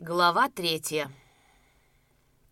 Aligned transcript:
Глава 0.00 0.48
третья. 0.48 1.10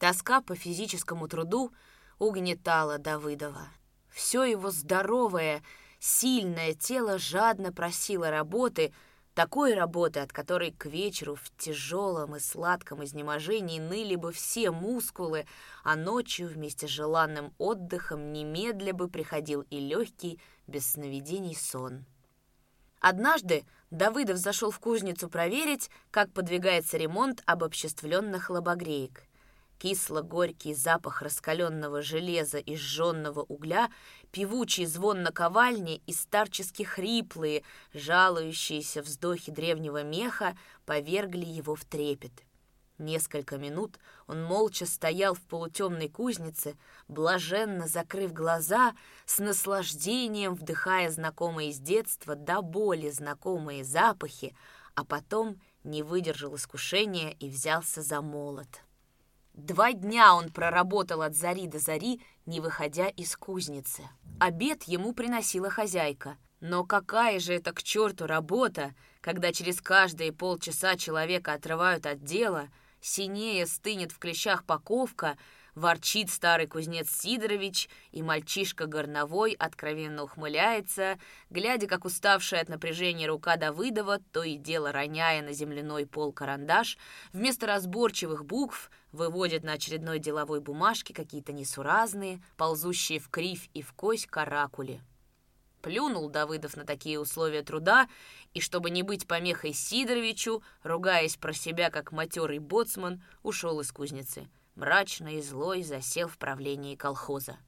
Тоска 0.00 0.40
по 0.40 0.56
физическому 0.56 1.28
труду 1.28 1.72
угнетала 2.18 2.98
Давыдова. 2.98 3.68
Все 4.08 4.42
его 4.42 4.72
здоровое, 4.72 5.62
сильное 6.00 6.74
тело 6.74 7.18
жадно 7.18 7.72
просило 7.72 8.32
работы, 8.32 8.92
такой 9.34 9.74
работы, 9.74 10.18
от 10.18 10.32
которой 10.32 10.72
к 10.72 10.86
вечеру 10.86 11.36
в 11.36 11.56
тяжелом 11.56 12.34
и 12.34 12.40
сладком 12.40 13.04
изнеможении 13.04 13.78
ныли 13.78 14.16
бы 14.16 14.32
все 14.32 14.72
мускулы, 14.72 15.46
а 15.84 15.94
ночью 15.94 16.48
вместе 16.48 16.88
с 16.88 16.90
желанным 16.90 17.54
отдыхом 17.58 18.32
немедля 18.32 18.92
бы 18.92 19.08
приходил 19.08 19.60
и 19.70 19.78
легкий, 19.78 20.40
без 20.66 20.90
сновидений 20.90 21.54
сон. 21.54 22.06
Однажды 22.98 23.64
Давыдов 23.90 24.36
зашел 24.36 24.70
в 24.70 24.80
кузницу 24.80 25.28
проверить, 25.28 25.90
как 26.10 26.32
подвигается 26.32 26.96
ремонт 26.96 27.42
обобществленных 27.46 28.50
лобогреек. 28.50 29.22
Кисло-горький 29.78 30.74
запах 30.74 31.22
раскаленного 31.22 32.00
железа 32.00 32.58
и 32.58 32.76
сжженного 32.76 33.42
угля, 33.42 33.90
певучий 34.32 34.86
звон 34.86 35.22
наковальни 35.22 36.00
и 36.06 36.12
старчески 36.12 36.82
хриплые, 36.82 37.62
жалующиеся 37.92 39.02
вздохи 39.02 39.52
древнего 39.52 40.02
меха 40.02 40.56
повергли 40.86 41.44
его 41.44 41.74
в 41.74 41.84
трепет. 41.84 42.45
Несколько 42.98 43.58
минут 43.58 43.98
он 44.26 44.42
молча 44.42 44.86
стоял 44.86 45.34
в 45.34 45.42
полутемной 45.42 46.08
кузнице, 46.08 46.76
блаженно 47.08 47.86
закрыв 47.86 48.32
глаза, 48.32 48.94
с 49.26 49.38
наслаждением 49.38 50.54
вдыхая 50.54 51.10
знакомые 51.10 51.72
с 51.72 51.78
детства 51.78 52.34
до 52.34 52.62
боли 52.62 53.10
знакомые 53.10 53.84
запахи, 53.84 54.56
а 54.94 55.04
потом 55.04 55.60
не 55.84 56.02
выдержал 56.02 56.56
искушения 56.56 57.30
и 57.32 57.50
взялся 57.50 58.00
за 58.00 58.22
молот. 58.22 58.80
Два 59.52 59.92
дня 59.92 60.34
он 60.34 60.50
проработал 60.50 61.20
от 61.20 61.34
зари 61.34 61.66
до 61.66 61.78
зари, 61.78 62.22
не 62.46 62.60
выходя 62.60 63.08
из 63.08 63.36
кузницы. 63.36 64.04
Обед 64.40 64.84
ему 64.84 65.12
приносила 65.12 65.70
хозяйка. 65.70 66.36
Но 66.60 66.84
какая 66.84 67.38
же 67.38 67.52
это 67.52 67.72
к 67.72 67.82
черту 67.82 68.26
работа, 68.26 68.94
когда 69.20 69.52
через 69.52 69.82
каждые 69.82 70.32
полчаса 70.32 70.96
человека 70.96 71.52
отрывают 71.52 72.06
от 72.06 72.24
дела— 72.24 72.68
Синее 73.06 73.66
стынет 73.66 74.10
в 74.10 74.18
клещах 74.18 74.64
паковка, 74.64 75.38
ворчит 75.76 76.28
старый 76.28 76.66
кузнец 76.66 77.08
Сидорович, 77.08 77.88
и 78.10 78.20
мальчишка 78.20 78.86
горновой 78.86 79.52
откровенно 79.52 80.24
ухмыляется, 80.24 81.16
глядя, 81.48 81.86
как 81.86 82.04
уставшая 82.04 82.62
от 82.62 82.68
напряжения 82.68 83.28
рука 83.28 83.56
Давыдова, 83.56 84.18
то 84.32 84.42
и 84.42 84.56
дело 84.56 84.90
роняя 84.90 85.40
на 85.40 85.52
земляной 85.52 86.04
пол 86.04 86.32
карандаш, 86.32 86.98
вместо 87.32 87.68
разборчивых 87.68 88.44
букв 88.44 88.90
выводит 89.12 89.62
на 89.62 89.74
очередной 89.74 90.18
деловой 90.18 90.60
бумажке 90.60 91.14
какие-то 91.14 91.52
несуразные, 91.52 92.42
ползущие 92.56 93.20
в 93.20 93.28
кривь 93.28 93.70
и 93.72 93.82
в 93.82 93.92
кость 93.92 94.26
каракули. 94.26 95.00
Плюнул 95.82 96.28
Давыдов 96.28 96.76
на 96.76 96.84
такие 96.84 97.20
условия 97.20 97.62
труда, 97.62 98.08
и 98.54 98.60
чтобы 98.60 98.90
не 98.90 99.02
быть 99.02 99.26
помехой 99.26 99.72
Сидоровичу, 99.72 100.62
ругаясь 100.82 101.36
про 101.36 101.52
себя 101.52 101.90
как 101.90 102.12
матерый 102.12 102.58
боцман, 102.58 103.22
ушел 103.42 103.80
из 103.80 103.92
кузницы. 103.92 104.48
Мрачно 104.74 105.36
и 105.36 105.40
злой 105.40 105.82
засел 105.82 106.28
в 106.28 106.38
правлении 106.38 106.96
колхоза. 106.96 107.58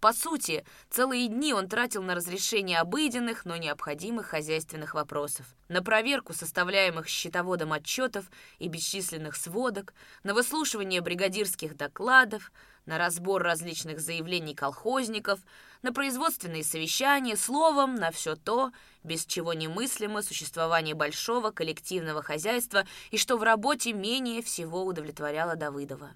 По 0.00 0.12
сути, 0.12 0.64
целые 0.90 1.26
дни 1.26 1.52
он 1.52 1.68
тратил 1.68 2.04
на 2.04 2.14
разрешение 2.14 2.78
обыденных, 2.78 3.44
но 3.44 3.56
необходимых 3.56 4.26
хозяйственных 4.26 4.94
вопросов, 4.94 5.46
на 5.68 5.82
проверку 5.82 6.32
составляемых 6.32 7.08
счетоводом 7.08 7.72
отчетов 7.72 8.30
и 8.60 8.68
бесчисленных 8.68 9.34
сводок, 9.34 9.94
на 10.22 10.34
выслушивание 10.34 11.00
бригадирских 11.00 11.76
докладов, 11.76 12.52
на 12.86 12.96
разбор 12.96 13.42
различных 13.42 13.98
заявлений 13.98 14.54
колхозников, 14.54 15.40
на 15.82 15.92
производственные 15.92 16.62
совещания, 16.62 17.36
словом, 17.36 17.96
на 17.96 18.12
все 18.12 18.36
то, 18.36 18.70
без 19.02 19.26
чего 19.26 19.52
немыслимо 19.52 20.22
существование 20.22 20.94
большого 20.94 21.50
коллективного 21.50 22.22
хозяйства 22.22 22.86
и 23.10 23.18
что 23.18 23.36
в 23.36 23.42
работе 23.42 23.92
менее 23.92 24.42
всего 24.42 24.84
удовлетворяло 24.84 25.56
Давыдова. 25.56 26.12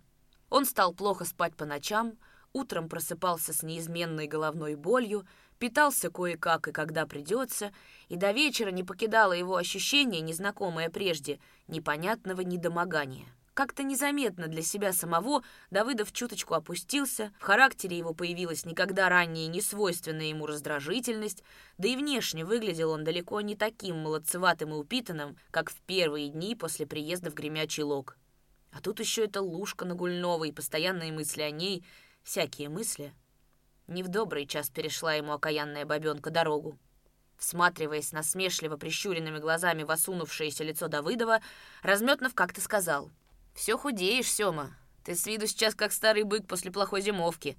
Он 0.51 0.67
стал 0.67 0.95
плохо 0.95 1.25
спать 1.25 1.57
по 1.57 1.65
ночам, 1.65 2.13
утром 2.53 2.89
просыпался 2.89 3.53
с 3.53 3.63
неизменной 3.63 4.27
головной 4.27 4.75
болью, 4.75 5.27
питался 5.59 6.11
кое-как 6.11 6.69
и 6.69 6.73
когда 6.73 7.07
придется, 7.07 7.73
и 8.09 8.17
до 8.17 8.33
вечера 8.33 8.71
не 8.71 8.85
покидало 8.85 9.33
его 9.33 9.57
ощущение, 9.57 10.21
незнакомое 10.21 10.91
прежде, 10.91 11.39
непонятного 11.69 12.41
недомогания. 12.41 13.27
Как-то 13.55 13.83
незаметно 13.83 14.49
для 14.49 14.63
себя 14.63 14.95
самого 14.95 15.43
Давыдов 15.71 16.11
чуточку 16.13 16.55
опустился, 16.55 17.33
в 17.39 17.43
характере 17.43 17.99
его 17.99 18.15
появилась 18.15 18.65
никогда 18.65 19.11
ранее 19.11 19.47
не 19.47 19.61
свойственная 19.61 20.27
ему 20.27 20.47
раздражительность, 20.47 21.45
да 21.77 21.87
и 21.89 21.97
внешне 21.97 22.47
выглядел 22.47 22.91
он 22.91 23.05
далеко 23.05 23.43
не 23.43 23.55
таким 23.55 23.99
молодцеватым 23.99 24.71
и 24.71 24.77
упитанным, 24.77 25.37
как 25.51 25.71
в 25.71 25.83
первые 25.83 26.29
дни 26.29 26.57
после 26.57 26.87
приезда 26.87 27.31
в 27.31 27.35
Гремячий 27.35 27.83
Лог. 27.83 28.17
А 28.73 28.81
тут 28.81 29.01
еще 29.01 29.27
эта 29.27 29.43
лужка 29.43 29.85
на 29.85 29.95
Гульновой, 29.95 30.51
постоянные 30.55 31.13
мысли 31.13 31.43
о 31.43 31.51
ней, 31.51 31.85
всякие 32.23 32.69
мысли. 32.69 33.13
Не 33.87 34.03
в 34.03 34.09
добрый 34.09 34.47
час 34.47 34.71
перешла 34.71 35.15
ему 35.15 35.33
окаянная 35.33 35.85
бабенка 35.85 36.31
дорогу. 36.31 36.79
Всматриваясь 37.37 38.13
насмешливо 38.13 38.77
прищуренными 38.77 39.39
глазами 39.39 39.83
в 39.83 39.91
осунувшееся 39.91 40.65
лицо 40.65 40.89
Давыдова, 40.89 41.41
Разметнов 41.83 42.35
как-то 42.35 42.61
сказал— 42.61 43.11
«Все 43.55 43.77
худеешь, 43.77 44.33
Сёма. 44.33 44.75
Ты 45.05 45.15
с 45.15 45.27
виду 45.27 45.47
сейчас 45.47 45.75
как 45.75 45.93
старый 45.93 46.23
бык 46.23 46.47
после 46.47 46.71
плохой 46.71 47.03
зимовки. 47.03 47.59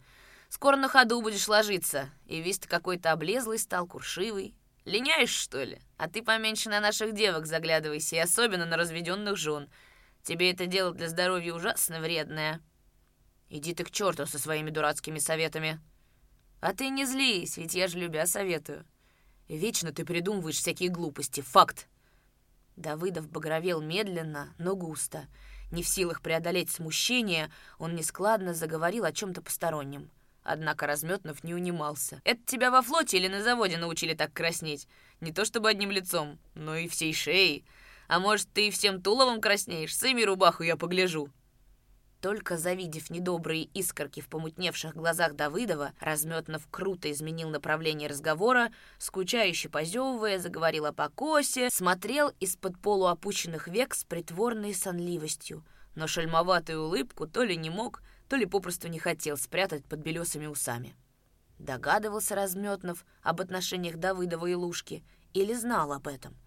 Скоро 0.50 0.75
на 0.75 0.88
ходу 0.88 1.22
будешь 1.22 1.47
ложиться, 1.47 2.09
и 2.25 2.41
весь 2.41 2.59
ты 2.59 2.68
какой-то 2.68 3.12
облезлый 3.12 3.59
стал, 3.59 3.88
куршивый. 3.88 4.56
Линяешь, 4.85 5.34
что 5.34 5.63
ли? 5.63 5.79
А 5.97 6.09
ты 6.09 6.22
поменьше 6.22 6.69
на 6.69 6.79
наших 6.79 7.13
девок 7.13 7.46
заглядывайся, 7.46 8.16
и 8.16 8.19
особенно 8.19 8.66
на 8.66 8.78
разведенных 8.78 9.38
жен. 9.38 9.69
Тебе 10.23 10.52
это 10.52 10.66
дело 10.66 10.94
для 10.94 11.09
здоровья 11.09 11.53
ужасно 11.53 12.00
вредное». 12.00 12.59
«Иди 13.53 13.74
ты 13.74 13.84
к 13.84 13.91
черту 13.91 14.25
со 14.25 14.40
своими 14.40 14.69
дурацкими 14.69 15.19
советами». 15.19 15.80
«А 16.59 16.74
ты 16.74 16.90
не 16.90 17.06
злись, 17.06 17.58
ведь 17.58 17.75
я 17.75 17.88
же 17.88 18.00
любя 18.00 18.25
советую. 18.25 18.86
Вечно 19.47 19.91
ты 19.91 20.03
придумываешь 20.03 20.58
всякие 20.58 20.90
глупости. 20.90 21.41
Факт!» 21.41 21.88
Давыдов 22.75 23.30
багровел 23.30 23.81
медленно, 23.81 24.53
но 24.58 24.75
густо— 24.75 25.28
не 25.74 25.81
в 25.81 25.88
силах 25.88 26.22
преодолеть 26.22 26.69
смущение, 26.69 27.52
он 27.80 27.96
нескладно 27.96 28.53
заговорил 28.53 29.06
о 29.06 29.12
чем-то 29.12 29.41
постороннем. 29.41 30.12
Однако 30.44 30.85
Разметнов 30.85 31.44
не 31.44 31.56
унимался. 31.56 32.22
«Это 32.25 32.41
тебя 32.46 32.70
во 32.70 32.84
флоте 32.84 33.18
или 33.18 33.28
на 33.28 33.41
заводе 33.41 33.78
научили 33.78 34.14
так 34.14 34.31
краснеть? 34.34 34.88
Не 35.20 35.31
то 35.31 35.46
чтобы 35.46 35.70
одним 35.70 35.90
лицом, 35.90 36.38
но 36.53 36.75
и 36.75 36.88
всей 36.88 37.12
шеей. 37.12 37.66
А 38.08 38.20
может, 38.20 38.50
ты 38.53 38.68
и 38.68 38.72
всем 38.72 39.02
туловом 39.02 39.41
краснеешь? 39.41 39.97
Сыми 39.97 40.22
рубаху 40.22 40.62
я 40.62 40.78
погляжу». 40.78 41.30
Только 42.23 42.57
завидев 42.57 43.09
недобрые 43.09 43.66
искорки 43.73 44.22
в 44.22 44.29
помутневших 44.29 44.95
глазах 44.95 45.34
Давыдова, 45.34 45.91
Разметнов 46.00 46.66
круто 46.72 47.11
изменил 47.11 47.50
направление 47.50 48.07
разговора, 48.07 48.72
скучающе 48.97 49.67
позевывая, 49.67 50.39
заговорил 50.39 50.85
о 50.85 50.94
покосе, 50.94 51.69
смотрел 51.69 52.31
из-под 52.39 52.79
полуопущенных 52.79 53.67
век 53.67 53.94
с 53.94 54.06
притворной 54.06 54.73
сонливостью, 54.73 55.66
но 55.95 56.07
шальмоватую 56.07 56.84
улыбку 56.85 57.28
то 57.28 57.44
ли 57.44 57.57
не 57.57 57.69
мог, 57.69 58.01
то 58.29 58.38
ли 58.38 58.45
попросту 58.45 58.88
не 58.88 59.00
хотел 59.00 59.35
спрятать 59.35 59.84
под 59.84 60.00
белесыми 60.00 60.45
усами. 60.45 60.95
Догадывался 61.59 62.35
Разметнов 62.35 63.05
об 63.22 63.41
отношениях 63.41 63.97
Давыдова 63.97 64.45
и 64.45 64.53
Лушки 64.53 65.03
или 65.34 65.53
знал 65.53 65.91
об 65.91 66.07
этом? 66.07 66.38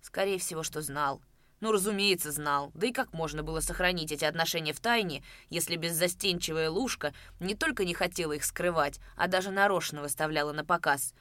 Скорее 0.00 0.38
всего, 0.38 0.62
что 0.62 0.80
знал. 0.80 1.20
Ну, 1.60 1.72
разумеется, 1.72 2.30
знал. 2.30 2.70
Да 2.74 2.86
и 2.86 2.92
как 2.92 3.12
можно 3.12 3.42
было 3.42 3.60
сохранить 3.60 4.12
эти 4.12 4.24
отношения 4.24 4.72
в 4.72 4.80
тайне, 4.80 5.24
если 5.50 5.76
беззастенчивая 5.76 6.70
Лушка 6.70 7.12
не 7.40 7.54
только 7.54 7.84
не 7.84 7.94
хотела 7.94 8.32
их 8.32 8.44
скрывать, 8.44 9.00
а 9.16 9.26
даже 9.26 9.50
нарочно 9.50 10.00
выставляла 10.00 10.52
на 10.52 10.64
показ? 10.64 11.14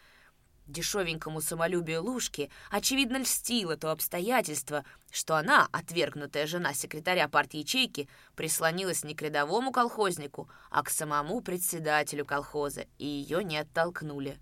Дешевенькому 0.67 1.39
самолюбию 1.39 2.03
Лушки 2.03 2.51
очевидно 2.69 3.17
льстило 3.17 3.77
то 3.77 3.89
обстоятельство, 3.89 4.83
что 5.11 5.37
она, 5.37 5.69
отвергнутая 5.71 6.45
жена 6.45 6.73
секретаря 6.73 7.29
партии 7.29 7.59
ячейки, 7.59 8.09
прислонилась 8.35 9.05
не 9.05 9.15
к 9.15 9.21
рядовому 9.21 9.71
колхознику, 9.71 10.49
а 10.69 10.83
к 10.83 10.89
самому 10.89 11.41
председателю 11.41 12.25
колхоза, 12.25 12.85
и 12.97 13.05
ее 13.05 13.45
не 13.45 13.57
оттолкнули. 13.57 14.37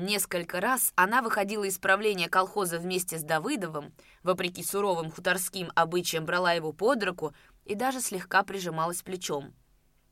Несколько 0.00 0.60
раз 0.60 0.92
она 0.94 1.22
выходила 1.22 1.64
из 1.64 1.76
правления 1.78 2.28
колхоза 2.28 2.78
вместе 2.78 3.18
с 3.18 3.24
Давыдовым, 3.24 3.92
вопреки 4.22 4.62
суровым 4.62 5.10
хуторским 5.10 5.72
обычаям 5.74 6.24
брала 6.24 6.52
его 6.52 6.72
под 6.72 7.02
руку 7.02 7.34
и 7.64 7.74
даже 7.74 8.00
слегка 8.00 8.44
прижималась 8.44 9.02
плечом. 9.02 9.52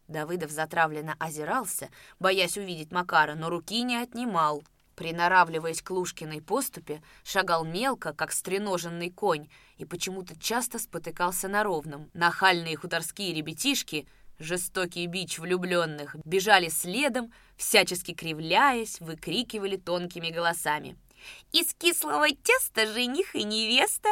Давыдов 0.09 0.50
затравленно 0.50 1.15
озирался, 1.21 1.88
боясь 2.19 2.56
увидеть 2.56 2.91
Макара, 2.91 3.37
но 3.37 3.49
руки 3.49 3.81
не 3.83 3.97
отнимал. 3.97 4.65
Приноравливаясь 4.97 5.83
к 5.83 5.91
Лушкиной 5.91 6.43
поступе, 6.43 7.00
шагал 7.23 7.65
мелко, 7.65 8.12
как 8.12 8.33
стреноженный 8.33 9.11
конь, 9.11 9.49
и 9.77 9.85
почему-то 9.85 10.37
часто 10.37 10.81
спотыкался 10.81 11.47
на 11.47 11.62
ровном. 11.62 12.11
Нахальные 12.12 12.77
хуторские 12.77 13.33
ребятишки, 13.35 14.09
жестокий 14.38 15.06
бич 15.06 15.38
влюбленных, 15.38 16.17
бежали 16.25 16.69
следом, 16.69 17.33
всячески 17.56 18.15
кривляясь, 18.15 19.00
выкрикивали 19.00 19.77
тонкими 19.77 20.31
голосами. 20.31 20.97
«Из 21.53 21.75
кислого 21.75 22.29
теста 22.31 22.87
жених 22.87 23.35
и 23.35 23.44
невеста!» 23.44 24.09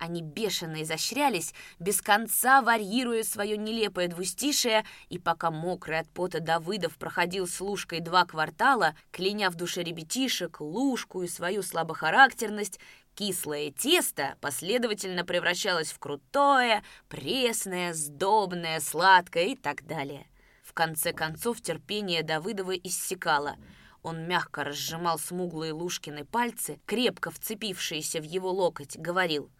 Они 0.00 0.22
бешено 0.22 0.82
изощрялись, 0.82 1.52
без 1.78 2.00
конца 2.00 2.62
варьируя 2.62 3.22
свое 3.22 3.58
нелепое 3.58 4.08
двустишее, 4.08 4.86
и 5.10 5.18
пока 5.18 5.50
мокрый 5.50 5.98
от 5.98 6.08
пота 6.08 6.40
Давыдов 6.40 6.96
проходил 6.96 7.46
с 7.46 7.60
Лужкой 7.60 8.00
два 8.00 8.24
квартала, 8.24 8.94
кляня 9.10 9.50
в 9.50 9.56
душе 9.56 9.82
ребятишек, 9.82 10.62
Лужку 10.62 11.22
и 11.22 11.28
свою 11.28 11.62
слабохарактерность, 11.62 12.80
кислое 13.14 13.72
тесто 13.72 14.36
последовательно 14.40 15.26
превращалось 15.26 15.92
в 15.92 15.98
крутое, 15.98 16.82
пресное, 17.08 17.92
сдобное, 17.92 18.80
сладкое 18.80 19.48
и 19.48 19.54
так 19.54 19.86
далее. 19.86 20.26
В 20.62 20.72
конце 20.72 21.12
концов 21.12 21.60
терпение 21.60 22.22
Давыдова 22.22 22.72
иссякало– 22.72 23.56
он 24.02 24.26
мягко 24.26 24.64
разжимал 24.64 25.18
смуглые 25.18 25.74
Лушкины 25.74 26.24
пальцы, 26.24 26.80
крепко 26.86 27.30
вцепившиеся 27.30 28.22
в 28.22 28.24
его 28.24 28.50
локоть, 28.50 28.96
говорил 28.96 29.50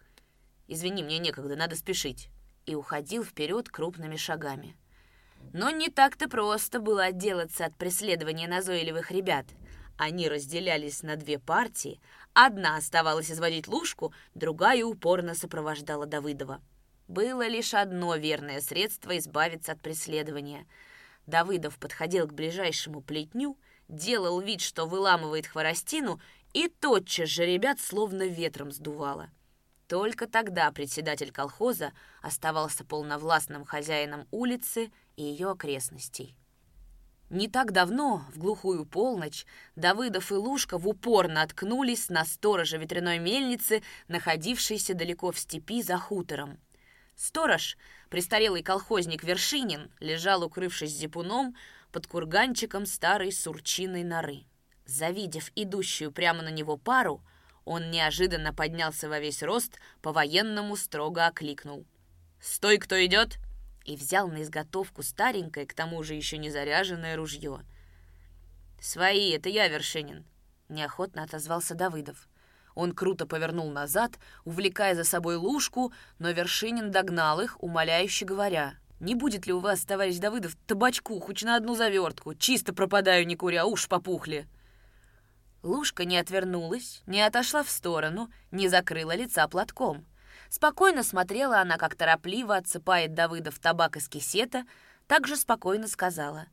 «Извини, 0.73 1.03
мне 1.03 1.17
некогда, 1.17 1.57
надо 1.57 1.75
спешить», 1.75 2.29
и 2.65 2.75
уходил 2.75 3.25
вперед 3.25 3.67
крупными 3.67 4.15
шагами. 4.15 4.77
Но 5.51 5.69
не 5.69 5.89
так-то 5.89 6.29
просто 6.29 6.79
было 6.79 7.03
отделаться 7.03 7.65
от 7.65 7.75
преследования 7.75 8.47
назойливых 8.47 9.11
ребят. 9.11 9.45
Они 9.97 10.29
разделялись 10.29 11.03
на 11.03 11.17
две 11.17 11.39
партии, 11.39 11.99
одна 12.31 12.77
оставалась 12.77 13.29
изводить 13.29 13.67
Лушку, 13.67 14.13
другая 14.33 14.85
упорно 14.85 15.35
сопровождала 15.35 16.05
Давыдова. 16.05 16.61
Было 17.09 17.45
лишь 17.49 17.73
одно 17.73 18.15
верное 18.15 18.61
средство 18.61 19.17
избавиться 19.17 19.73
от 19.73 19.81
преследования. 19.81 20.65
Давыдов 21.27 21.77
подходил 21.79 22.27
к 22.27 22.33
ближайшему 22.33 23.01
плетню, 23.01 23.57
делал 23.89 24.39
вид, 24.39 24.61
что 24.61 24.85
выламывает 24.85 25.47
хворостину, 25.47 26.21
и 26.53 26.69
тотчас 26.69 27.27
же 27.27 27.45
ребят 27.45 27.81
словно 27.81 28.23
ветром 28.25 28.71
сдувало. 28.71 29.29
Только 29.91 30.25
тогда 30.25 30.71
председатель 30.71 31.33
колхоза 31.33 31.91
оставался 32.21 32.85
полновластным 32.85 33.65
хозяином 33.65 34.25
улицы 34.31 34.89
и 35.17 35.23
ее 35.23 35.51
окрестностей. 35.51 36.33
Не 37.29 37.49
так 37.49 37.73
давно, 37.73 38.23
в 38.33 38.37
глухую 38.37 38.85
полночь, 38.85 39.45
Давыдов 39.75 40.31
и 40.31 40.35
Лушка 40.35 40.77
в 40.77 40.87
упор 40.87 41.27
наткнулись 41.27 42.07
на 42.07 42.23
сторожа 42.23 42.77
ветряной 42.77 43.19
мельницы, 43.19 43.83
находившейся 44.07 44.93
далеко 44.93 45.33
в 45.33 45.37
степи 45.37 45.81
за 45.81 45.97
хутором. 45.97 46.57
Сторож, 47.17 47.75
престарелый 48.09 48.63
колхозник 48.63 49.25
Вершинин, 49.25 49.91
лежал, 49.99 50.41
укрывшись 50.41 50.91
зипуном, 50.91 51.53
под 51.91 52.07
курганчиком 52.07 52.85
старой 52.85 53.33
сурчиной 53.33 54.05
норы. 54.05 54.45
Завидев 54.85 55.51
идущую 55.55 56.13
прямо 56.13 56.43
на 56.43 56.49
него 56.49 56.77
пару, 56.77 57.21
он 57.65 57.91
неожиданно 57.91 58.53
поднялся 58.53 59.07
во 59.09 59.19
весь 59.19 59.43
рост, 59.43 59.79
по-военному 60.01 60.75
строго 60.75 61.27
окликнул. 61.27 61.85
«Стой, 62.39 62.77
кто 62.77 63.03
идет!» 63.05 63.37
и 63.85 63.95
взял 63.95 64.27
на 64.27 64.43
изготовку 64.43 65.03
старенькое, 65.03 65.65
к 65.65 65.73
тому 65.73 66.03
же 66.03 66.13
еще 66.13 66.37
не 66.37 66.49
заряженное 66.49 67.15
ружье. 67.15 67.61
«Свои, 68.79 69.31
это 69.31 69.49
я, 69.49 69.67
Вершинин!»— 69.67 70.25
неохотно 70.69 71.23
отозвался 71.23 71.75
Давыдов. 71.75 72.27
Он 72.73 72.93
круто 72.93 73.25
повернул 73.25 73.69
назад, 73.69 74.17
увлекая 74.45 74.95
за 74.95 75.03
собой 75.03 75.35
лужку, 75.35 75.91
но 76.19 76.31
Вершинин 76.31 76.91
догнал 76.91 77.41
их, 77.41 77.61
умоляюще 77.61 78.25
говоря. 78.25 78.75
«Не 78.99 79.15
будет 79.15 79.47
ли 79.47 79.53
у 79.53 79.59
вас, 79.59 79.83
товарищ 79.83 80.17
Давыдов, 80.17 80.55
табачку 80.67 81.19
хоть 81.19 81.43
на 81.43 81.55
одну 81.55 81.75
завертку? 81.75 82.35
Чисто 82.35 82.73
пропадаю, 82.73 83.25
не 83.25 83.35
куря, 83.35 83.65
уж 83.65 83.87
попухли!» 83.87 84.47
Лушка 85.63 86.05
не 86.05 86.17
отвернулась, 86.17 87.03
не 87.05 87.21
отошла 87.21 87.63
в 87.63 87.69
сторону, 87.69 88.31
не 88.51 88.67
закрыла 88.67 89.15
лица 89.15 89.47
платком. 89.47 90.05
Спокойно 90.49 91.03
смотрела 91.03 91.59
она, 91.59 91.77
как 91.77 91.95
торопливо 91.95 92.55
отсыпает 92.57 93.13
Давыдов 93.13 93.59
табак 93.59 93.97
из 93.97 94.09
кисета, 94.09 94.65
также 95.07 95.35
спокойно 95.35 95.87
сказала. 95.87 96.47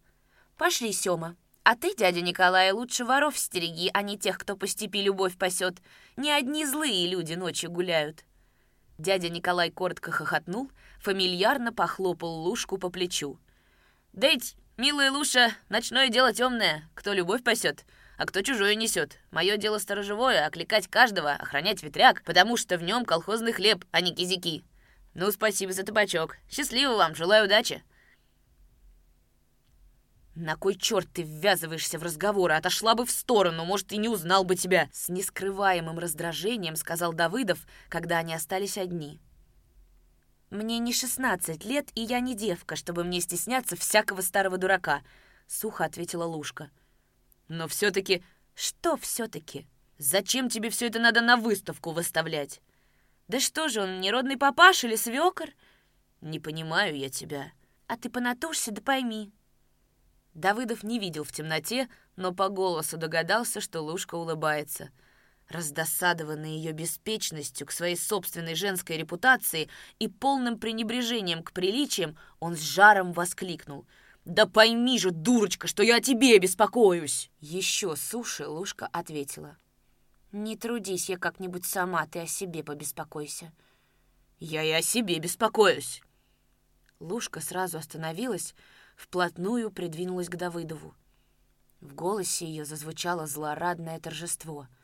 «Пошли, 0.56 0.92
Сёма, 0.92 1.36
а 1.64 1.74
ты, 1.74 1.94
дядя 1.94 2.20
Николай, 2.20 2.70
лучше 2.72 3.04
воров 3.04 3.38
стереги, 3.38 3.90
а 3.94 4.02
не 4.02 4.18
тех, 4.18 4.38
кто 4.38 4.56
по 4.56 4.66
степи 4.66 5.02
любовь 5.02 5.38
пасет. 5.38 5.78
Не 6.16 6.30
одни 6.30 6.66
злые 6.66 7.08
люди 7.08 7.34
ночью 7.34 7.70
гуляют». 7.70 8.24
Дядя 8.98 9.28
Николай 9.28 9.70
коротко 9.70 10.10
хохотнул, 10.10 10.70
фамильярно 11.00 11.72
похлопал 11.72 12.42
Лушку 12.42 12.78
по 12.78 12.90
плечу. 12.90 13.38
«Дыть, 14.12 14.56
милая 14.76 15.12
Луша, 15.12 15.52
ночное 15.68 16.08
дело 16.08 16.32
темное, 16.32 16.88
кто 16.94 17.12
любовь 17.12 17.44
пасет, 17.44 17.84
а 18.18 18.26
кто 18.26 18.42
чужое 18.42 18.74
несет. 18.74 19.18
Мое 19.30 19.56
дело 19.56 19.78
сторожевое— 19.78 20.44
окликать 20.46 20.88
каждого, 20.88 21.32
охранять 21.32 21.82
ветряк, 21.82 22.22
потому 22.24 22.56
что 22.56 22.76
в 22.76 22.82
нем 22.82 23.04
колхозный 23.04 23.52
хлеб, 23.52 23.84
а 23.92 24.00
не 24.00 24.14
кизики. 24.14 24.64
Ну, 25.14 25.30
спасибо 25.30 25.72
за 25.72 25.84
табачок. 25.84 26.36
Счастливо 26.50 26.96
вам, 26.96 27.14
желаю 27.14 27.46
удачи. 27.46 27.82
«На 30.34 30.54
кой 30.54 30.76
черт 30.76 31.08
ты 31.12 31.22
ввязываешься 31.22 31.98
в 31.98 32.04
разговоры? 32.04 32.54
Отошла 32.54 32.94
бы 32.94 33.04
в 33.04 33.10
сторону, 33.10 33.64
может, 33.64 33.92
и 33.92 33.96
не 33.96 34.08
узнал 34.08 34.44
бы 34.44 34.54
тебя!» 34.54 34.88
С 34.92 35.08
нескрываемым 35.08 35.98
раздражением 35.98 36.76
сказал 36.76 37.12
Давыдов, 37.12 37.66
когда 37.88 38.18
они 38.18 38.34
остались 38.34 38.78
одни. 38.78 39.20
«Мне 40.50 40.78
не 40.78 40.92
шестнадцать 40.92 41.64
лет, 41.64 41.88
и 41.96 42.02
я 42.02 42.20
не 42.20 42.36
девка, 42.36 42.76
чтобы 42.76 43.02
мне 43.02 43.20
стесняться 43.20 43.74
всякого 43.74 44.20
старого 44.20 44.58
дурака»,— 44.58 45.02
сухо 45.48 45.84
ответила 45.84 46.24
Лушка. 46.24 46.70
Но 47.48 47.66
все-таки... 47.66 48.22
Что 48.54 48.96
все-таки? 48.96 49.66
Зачем 49.98 50.48
тебе 50.48 50.70
все 50.70 50.86
это 50.88 50.98
надо 50.98 51.20
на 51.20 51.36
выставку 51.36 51.92
выставлять? 51.92 52.60
Да 53.28 53.40
что 53.40 53.68
же 53.68 53.82
он, 53.82 54.00
неродный 54.00 54.36
папаш 54.36 54.84
или 54.84 54.96
свекор? 54.96 55.50
Не 56.20 56.40
понимаю 56.40 56.96
я 56.96 57.08
тебя. 57.08 57.52
А 57.86 57.96
ты 57.96 58.10
понатужься, 58.10 58.72
да 58.72 58.82
пойми. 58.82 59.32
Давыдов 60.34 60.82
не 60.82 60.98
видел 60.98 61.24
в 61.24 61.32
темноте, 61.32 61.88
но 62.16 62.34
по 62.34 62.48
голосу 62.48 62.96
догадался, 62.96 63.60
что 63.60 63.80
Лушка 63.80 64.16
улыбается. 64.16 64.90
Раздосадованный 65.48 66.56
ее 66.56 66.72
беспечностью 66.72 67.66
к 67.66 67.72
своей 67.72 67.96
собственной 67.96 68.54
женской 68.54 68.96
репутации 68.96 69.70
и 69.98 70.08
полным 70.08 70.58
пренебрежением 70.58 71.42
к 71.42 71.52
приличиям, 71.52 72.18
он 72.40 72.56
с 72.56 72.60
жаром 72.60 73.12
воскликнул— 73.12 73.86
«Да 74.28 74.44
пойми 74.44 74.98
же, 74.98 75.10
дурочка, 75.10 75.66
что 75.66 75.82
я 75.82 75.96
о 75.96 76.00
тебе 76.02 76.38
беспокоюсь!» 76.38 77.30
Еще 77.40 77.96
суши 77.96 78.46
Лушка 78.46 78.86
ответила. 78.92 79.56
«Не 80.32 80.54
трудись, 80.54 81.08
я 81.08 81.16
как-нибудь 81.16 81.64
сама, 81.64 82.06
ты 82.06 82.18
о 82.18 82.26
себе 82.26 82.62
побеспокойся». 82.62 83.50
«Я 84.38 84.62
и 84.62 84.70
о 84.70 84.82
себе 84.82 85.18
беспокоюсь!» 85.18 86.02
Лушка 87.00 87.40
сразу 87.40 87.78
остановилась, 87.78 88.54
вплотную 88.96 89.70
придвинулась 89.70 90.28
к 90.28 90.36
Давыдову. 90.36 90.94
В 91.80 91.94
голосе 91.94 92.44
ее 92.44 92.66
зазвучало 92.66 93.26
злорадное 93.26 93.98
торжество— 93.98 94.68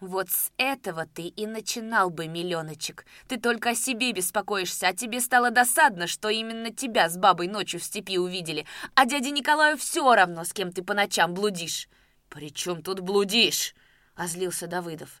вот 0.00 0.30
с 0.30 0.50
этого 0.56 1.06
ты 1.06 1.22
и 1.22 1.46
начинал 1.46 2.10
бы, 2.10 2.26
миллионочек. 2.26 3.04
Ты 3.28 3.38
только 3.38 3.70
о 3.70 3.74
себе 3.74 4.12
беспокоишься, 4.12 4.88
а 4.88 4.94
тебе 4.94 5.20
стало 5.20 5.50
досадно, 5.50 6.06
что 6.06 6.30
именно 6.30 6.70
тебя 6.70 7.08
с 7.08 7.18
бабой 7.18 7.48
ночью 7.48 7.80
в 7.80 7.84
степи 7.84 8.18
увидели, 8.18 8.66
а 8.94 9.04
дяде 9.04 9.30
Николаю 9.30 9.76
все 9.76 10.14
равно, 10.14 10.44
с 10.44 10.52
кем 10.52 10.72
ты 10.72 10.82
по 10.82 10.94
ночам 10.94 11.34
блудишь. 11.34 11.88
«При 12.30 12.52
чем 12.52 12.82
тут 12.82 13.00
блудишь?»— 13.00 13.74
озлился 14.14 14.66
Давыдов. 14.68 15.20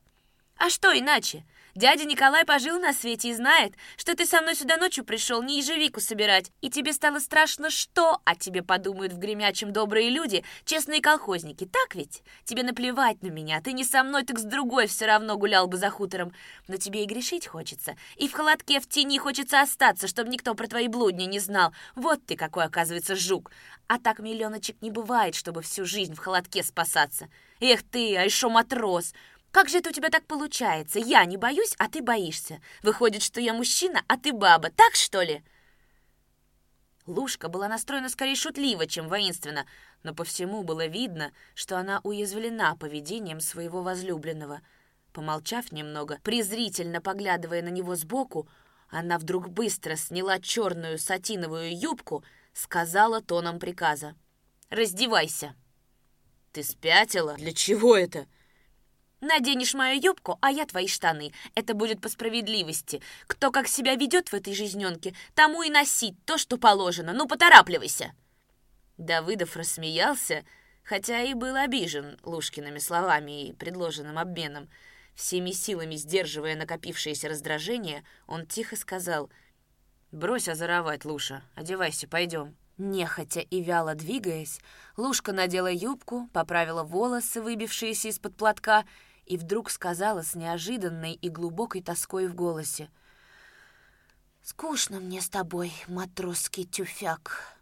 «А 0.56 0.70
что 0.70 0.96
иначе? 0.96 1.44
Дядя 1.74 2.04
Николай 2.04 2.44
пожил 2.44 2.80
на 2.80 2.92
свете 2.92 3.30
и 3.30 3.34
знает, 3.34 3.74
что 3.96 4.16
ты 4.16 4.26
со 4.26 4.40
мной 4.40 4.56
сюда 4.56 4.76
ночью 4.76 5.04
пришел 5.04 5.42
не 5.42 5.58
ежевику 5.58 6.00
собирать, 6.00 6.50
и 6.60 6.68
тебе 6.68 6.92
стало 6.92 7.20
страшно 7.20 7.70
что 7.70 8.20
о 8.24 8.34
тебе 8.34 8.62
подумают 8.62 9.12
в 9.12 9.18
гремячем 9.18 9.72
добрые 9.72 10.10
люди, 10.10 10.44
честные 10.64 11.00
колхозники, 11.00 11.66
так 11.66 11.94
ведь? 11.94 12.22
Тебе 12.44 12.64
наплевать 12.64 13.22
на 13.22 13.28
меня, 13.28 13.60
ты 13.60 13.72
не 13.72 13.84
со 13.84 14.02
мной, 14.02 14.24
так 14.24 14.38
с 14.38 14.42
другой 14.42 14.88
все 14.88 15.06
равно 15.06 15.36
гулял 15.36 15.68
бы 15.68 15.76
за 15.76 15.90
хутором, 15.90 16.32
но 16.66 16.76
тебе 16.76 17.04
и 17.04 17.06
грешить 17.06 17.46
хочется, 17.46 17.96
и 18.16 18.26
в 18.26 18.32
холодке 18.32 18.80
в 18.80 18.88
тени 18.88 19.18
хочется 19.18 19.60
остаться, 19.60 20.08
чтобы 20.08 20.30
никто 20.30 20.54
про 20.54 20.66
твои 20.66 20.88
блудни 20.88 21.24
не 21.24 21.38
знал. 21.38 21.72
Вот 21.94 22.24
ты 22.26 22.36
какой, 22.36 22.64
оказывается, 22.64 23.14
жук. 23.14 23.52
А 23.86 23.98
так 23.98 24.18
миллионочек 24.18 24.80
не 24.82 24.90
бывает, 24.90 25.34
чтобы 25.34 25.62
всю 25.62 25.84
жизнь 25.84 26.14
в 26.14 26.18
холодке 26.18 26.62
спасаться. 26.62 27.28
Эх 27.60 27.82
ты, 27.82 28.16
а 28.16 28.22
еще 28.22 28.48
матрос!» 28.48 29.12
Как 29.52 29.68
же 29.68 29.78
это 29.78 29.90
у 29.90 29.92
тебя 29.92 30.10
так 30.10 30.26
получается? 30.26 30.98
Я 30.98 31.24
не 31.24 31.36
боюсь, 31.36 31.74
а 31.78 31.88
ты 31.88 32.02
боишься. 32.02 32.60
Выходит, 32.82 33.22
что 33.22 33.40
я 33.40 33.52
мужчина, 33.52 34.02
а 34.06 34.16
ты 34.16 34.32
баба. 34.32 34.70
Так, 34.70 34.94
что 34.94 35.22
ли?» 35.22 35.42
Лушка 37.06 37.48
была 37.48 37.66
настроена 37.66 38.08
скорее 38.08 38.36
шутливо, 38.36 38.86
чем 38.86 39.08
воинственно, 39.08 39.66
но 40.04 40.14
по 40.14 40.22
всему 40.22 40.62
было 40.62 40.86
видно, 40.86 41.32
что 41.54 41.76
она 41.76 42.00
уязвлена 42.04 42.76
поведением 42.76 43.40
своего 43.40 43.82
возлюбленного. 43.82 44.60
Помолчав 45.12 45.72
немного, 45.72 46.20
презрительно 46.22 47.00
поглядывая 47.00 47.62
на 47.62 47.70
него 47.70 47.96
сбоку, 47.96 48.48
она 48.88 49.18
вдруг 49.18 49.48
быстро 49.48 49.96
сняла 49.96 50.38
черную 50.38 50.98
сатиновую 50.98 51.76
юбку, 51.76 52.24
сказала 52.52 53.20
тоном 53.20 53.58
приказа. 53.58 54.14
«Раздевайся!» 54.68 55.56
«Ты 56.52 56.62
спятила? 56.62 57.34
Для 57.34 57.52
чего 57.52 57.96
это?» 57.96 58.26
Наденешь 59.20 59.74
мою 59.74 60.00
юбку, 60.00 60.38
а 60.40 60.50
я 60.50 60.64
твои 60.64 60.86
штаны. 60.86 61.32
Это 61.54 61.74
будет 61.74 62.00
по 62.00 62.08
справедливости. 62.08 63.02
Кто 63.26 63.50
как 63.50 63.68
себя 63.68 63.94
ведет 63.94 64.30
в 64.30 64.34
этой 64.34 64.54
жизненке, 64.54 65.14
тому 65.34 65.62
и 65.62 65.70
носить 65.70 66.14
то, 66.24 66.38
что 66.38 66.56
положено. 66.56 67.12
Ну, 67.12 67.28
поторапливайся!» 67.28 68.12
Давыдов 68.96 69.56
рассмеялся, 69.56 70.44
хотя 70.82 71.22
и 71.22 71.34
был 71.34 71.56
обижен 71.56 72.18
Лушкиными 72.22 72.78
словами 72.78 73.48
и 73.48 73.52
предложенным 73.52 74.18
обменом. 74.18 74.68
Всеми 75.14 75.50
силами 75.50 75.96
сдерживая 75.96 76.56
накопившееся 76.56 77.28
раздражение, 77.28 78.04
он 78.26 78.46
тихо 78.46 78.76
сказал 78.76 79.30
«Брось 80.12 80.48
озоровать, 80.48 81.04
Луша, 81.04 81.42
одевайся, 81.54 82.08
пойдем». 82.08 82.56
Нехотя 82.78 83.40
и 83.40 83.60
вяло 83.60 83.94
двигаясь, 83.94 84.58
Лушка 84.96 85.32
надела 85.32 85.70
юбку, 85.70 86.30
поправила 86.32 86.82
волосы, 86.82 87.42
выбившиеся 87.42 88.08
из-под 88.08 88.34
платка, 88.36 88.86
и 89.30 89.36
вдруг 89.36 89.70
сказала 89.70 90.22
с 90.22 90.34
неожиданной 90.34 91.12
и 91.12 91.28
глубокой 91.28 91.82
тоской 91.82 92.26
в 92.26 92.34
голосе. 92.34 92.90
«Скучно 94.42 94.98
мне 94.98 95.20
с 95.20 95.28
тобой, 95.28 95.72
матросский 95.86 96.64
тюфяк». 96.64 97.56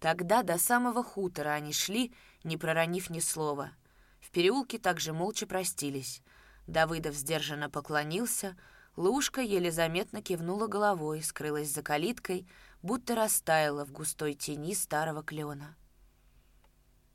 Тогда 0.00 0.42
до 0.42 0.58
самого 0.58 1.04
хутора 1.04 1.50
они 1.50 1.72
шли, 1.72 2.12
не 2.42 2.56
проронив 2.56 3.10
ни 3.10 3.20
слова. 3.20 3.70
В 4.18 4.32
переулке 4.32 4.78
также 4.78 5.12
молча 5.12 5.46
простились. 5.46 6.20
Давыдов 6.66 7.14
сдержанно 7.14 7.70
поклонился, 7.70 8.56
Лушка 8.96 9.40
еле 9.40 9.70
заметно 9.70 10.20
кивнула 10.20 10.66
головой, 10.66 11.22
скрылась 11.22 11.72
за 11.72 11.84
калиткой, 11.84 12.48
будто 12.82 13.14
растаяла 13.14 13.86
в 13.86 13.92
густой 13.92 14.34
тени 14.34 14.74
старого 14.74 15.22
клена. 15.22 15.76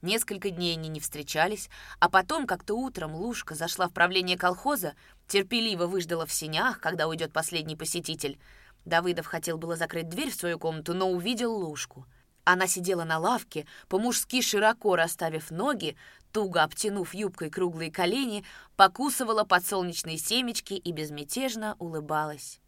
Несколько 0.04 0.50
дней 0.50 0.74
они 0.74 0.90
не 0.90 1.00
встречались, 1.00 1.70
а 2.02 2.10
потом 2.10 2.46
как-то 2.46 2.76
утром 2.76 3.16
Лушка 3.16 3.56
зашла 3.56 3.88
в 3.88 3.94
правление 3.94 4.38
колхоза, 4.38 4.96
терпеливо 5.30 5.88
выждала 5.88 6.26
в 6.26 6.34
синях, 6.34 6.82
когда 6.82 7.08
уйдет 7.08 7.32
последний 7.32 7.78
посетитель. 7.78 8.38
Давыдов 8.84 9.28
хотел 9.28 9.58
было 9.58 9.78
закрыть 9.78 10.10
дверь 10.10 10.30
в 10.30 10.36
свою 10.36 10.60
комнату, 10.60 10.94
но 10.94 11.10
увидел 11.10 11.54
Лушку. 11.56 12.06
Она 12.44 12.68
сидела 12.68 13.06
на 13.06 13.18
лавке, 13.18 13.66
по-мужски 13.88 14.42
широко 14.42 14.98
расставив 14.98 15.52
ноги, 15.52 15.96
туго 16.34 16.64
обтянув 16.64 17.14
юбкой 17.14 17.50
круглые 17.50 17.90
колени, 17.90 18.44
покусывала 18.76 19.46
подсолнечные 19.46 20.18
семечки 20.18 20.74
и 20.74 20.92
безмятежно 20.92 21.78
улыбалась. 21.80 22.60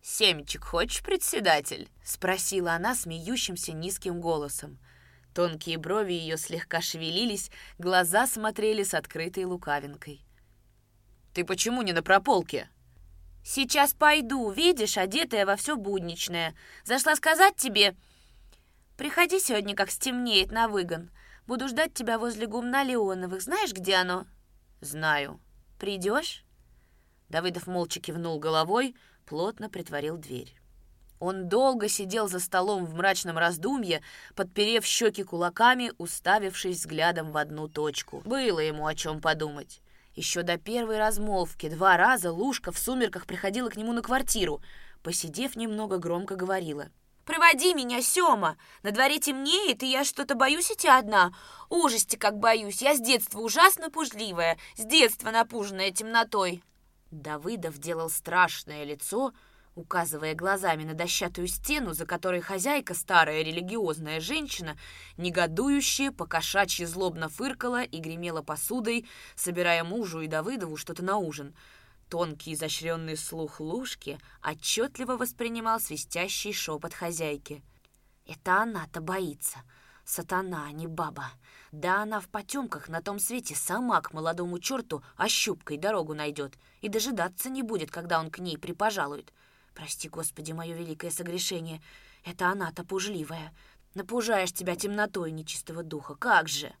«Семечек 0.00 0.62
хочешь, 0.62 1.02
председатель?»— 1.02 1.88
спросила 2.04 2.74
она 2.74 2.94
смеющимся 2.94 3.72
низким 3.72 4.20
голосом. 4.20 4.78
Тонкие 5.34 5.78
брови 5.78 6.12
ее 6.12 6.36
слегка 6.36 6.80
шевелились, 6.80 7.50
глаза 7.78 8.28
смотрели 8.28 8.84
с 8.84 8.94
открытой 8.94 9.44
лукавинкой. 9.44 10.24
«Ты 11.34 11.44
почему 11.44 11.82
не 11.82 11.92
на 11.92 12.04
прополке?» 12.04 12.70
«Сейчас 13.44 13.92
пойду, 13.92 14.48
видишь, 14.50 14.96
одетая 14.96 15.44
во 15.44 15.56
все 15.56 15.76
будничное. 15.76 16.54
Зашла 16.84 17.16
сказать 17.16 17.56
тебе...» 17.56 17.96
«Приходи 18.96 19.40
сегодня, 19.40 19.74
как 19.74 19.90
стемнеет, 19.90 20.52
на 20.52 20.68
выгон. 20.68 21.10
Буду 21.48 21.66
ждать 21.66 21.92
тебя 21.92 22.18
возле 22.18 22.46
гумна 22.46 22.84
Леоновых. 22.84 23.42
Знаешь, 23.42 23.72
где 23.72 23.96
оно?» 23.96 24.26
«Знаю. 24.80 25.40
Придешь?» 25.80 26.44
Давыдов 27.28 27.66
молча 27.66 27.98
кивнул 27.98 28.38
головой, 28.38 28.94
плотно 29.26 29.68
притворил 29.68 30.16
дверь. 30.16 30.54
Он 31.24 31.48
долго 31.48 31.88
сидел 31.88 32.28
за 32.28 32.38
столом 32.38 32.84
в 32.84 32.94
мрачном 32.96 33.38
раздумье, 33.38 34.02
подперев 34.34 34.84
щеки 34.84 35.22
кулаками, 35.22 35.90
уставившись 35.96 36.80
взглядом 36.80 37.32
в 37.32 37.38
одну 37.38 37.66
точку. 37.66 38.20
Было 38.26 38.58
ему 38.60 38.86
о 38.86 38.94
чем 38.94 39.22
подумать. 39.22 39.80
Еще 40.14 40.42
до 40.42 40.58
первой 40.58 40.98
размолвки 40.98 41.70
два 41.70 41.96
раза 41.96 42.30
Лушка 42.30 42.72
в 42.72 42.78
сумерках 42.78 43.24
приходила 43.24 43.70
к 43.70 43.76
нему 43.76 43.94
на 43.94 44.02
квартиру. 44.02 44.60
Посидев 45.02 45.56
немного, 45.56 45.96
громко 45.96 46.36
говорила. 46.36 46.88
«Проводи 47.24 47.72
меня, 47.72 48.02
Сёма! 48.02 48.58
На 48.82 48.90
дворе 48.90 49.18
темнеет, 49.18 49.82
и 49.82 49.86
я 49.86 50.04
что-то 50.04 50.34
боюсь 50.34 50.70
идти 50.70 50.88
одна. 50.88 51.32
Ужасти 51.70 52.16
как 52.16 52.38
боюсь, 52.38 52.82
я 52.82 52.94
с 52.94 53.00
детства 53.00 53.38
ужасно 53.38 53.88
пужливая, 53.90 54.58
с 54.76 54.84
детства 54.84 55.30
напуженная 55.30 55.90
темнотой». 55.90 56.62
Давыдов 57.10 57.78
делал 57.78 58.10
страшное 58.10 58.84
лицо, 58.84 59.32
указывая 59.74 60.34
глазами 60.34 60.84
на 60.84 60.94
дощатую 60.94 61.48
стену, 61.48 61.94
за 61.94 62.06
которой 62.06 62.40
хозяйка, 62.40 62.94
старая 62.94 63.42
религиозная 63.42 64.20
женщина, 64.20 64.76
негодующая, 65.16 66.12
покошачьи 66.12 66.86
злобно 66.86 67.28
фыркала 67.28 67.82
и 67.82 67.98
гремела 67.98 68.42
посудой, 68.42 69.06
собирая 69.34 69.84
мужу 69.84 70.20
и 70.20 70.26
Давыдову 70.26 70.76
что-то 70.76 71.04
на 71.04 71.16
ужин. 71.16 71.54
Тонкий 72.08 72.54
изощренный 72.54 73.16
слух 73.16 73.60
Лушки 73.60 74.18
отчетливо 74.42 75.16
воспринимал 75.16 75.80
свистящий 75.80 76.52
шепот 76.52 76.94
хозяйки. 76.94 77.62
«Это 78.26 78.62
она-то 78.62 79.00
боится. 79.00 79.58
Сатана, 80.04 80.66
а 80.66 80.72
не 80.72 80.86
баба. 80.86 81.30
Да 81.72 82.02
она 82.02 82.20
в 82.20 82.28
потемках 82.28 82.88
на 82.88 83.00
том 83.00 83.18
свете 83.18 83.54
сама 83.54 84.00
к 84.02 84.12
молодому 84.12 84.58
черту 84.58 85.02
ощупкой 85.16 85.78
дорогу 85.78 86.14
найдет 86.14 86.58
и 86.82 86.88
дожидаться 86.88 87.48
не 87.48 87.62
будет, 87.62 87.90
когда 87.90 88.20
он 88.20 88.30
к 88.30 88.38
ней 88.38 88.58
припожалует. 88.58 89.32
Прости, 89.74 90.08
Господи, 90.08 90.52
мое 90.52 90.74
великое 90.74 91.10
согрешение. 91.10 91.82
Это 92.24 92.48
она-то 92.48 92.84
пужливая. 92.84 93.52
Напужаешь 93.94 94.52
тебя 94.52 94.76
темнотой 94.76 95.30
нечистого 95.32 95.82
духа. 95.82 96.14
Как 96.14 96.48
же!» 96.48 96.72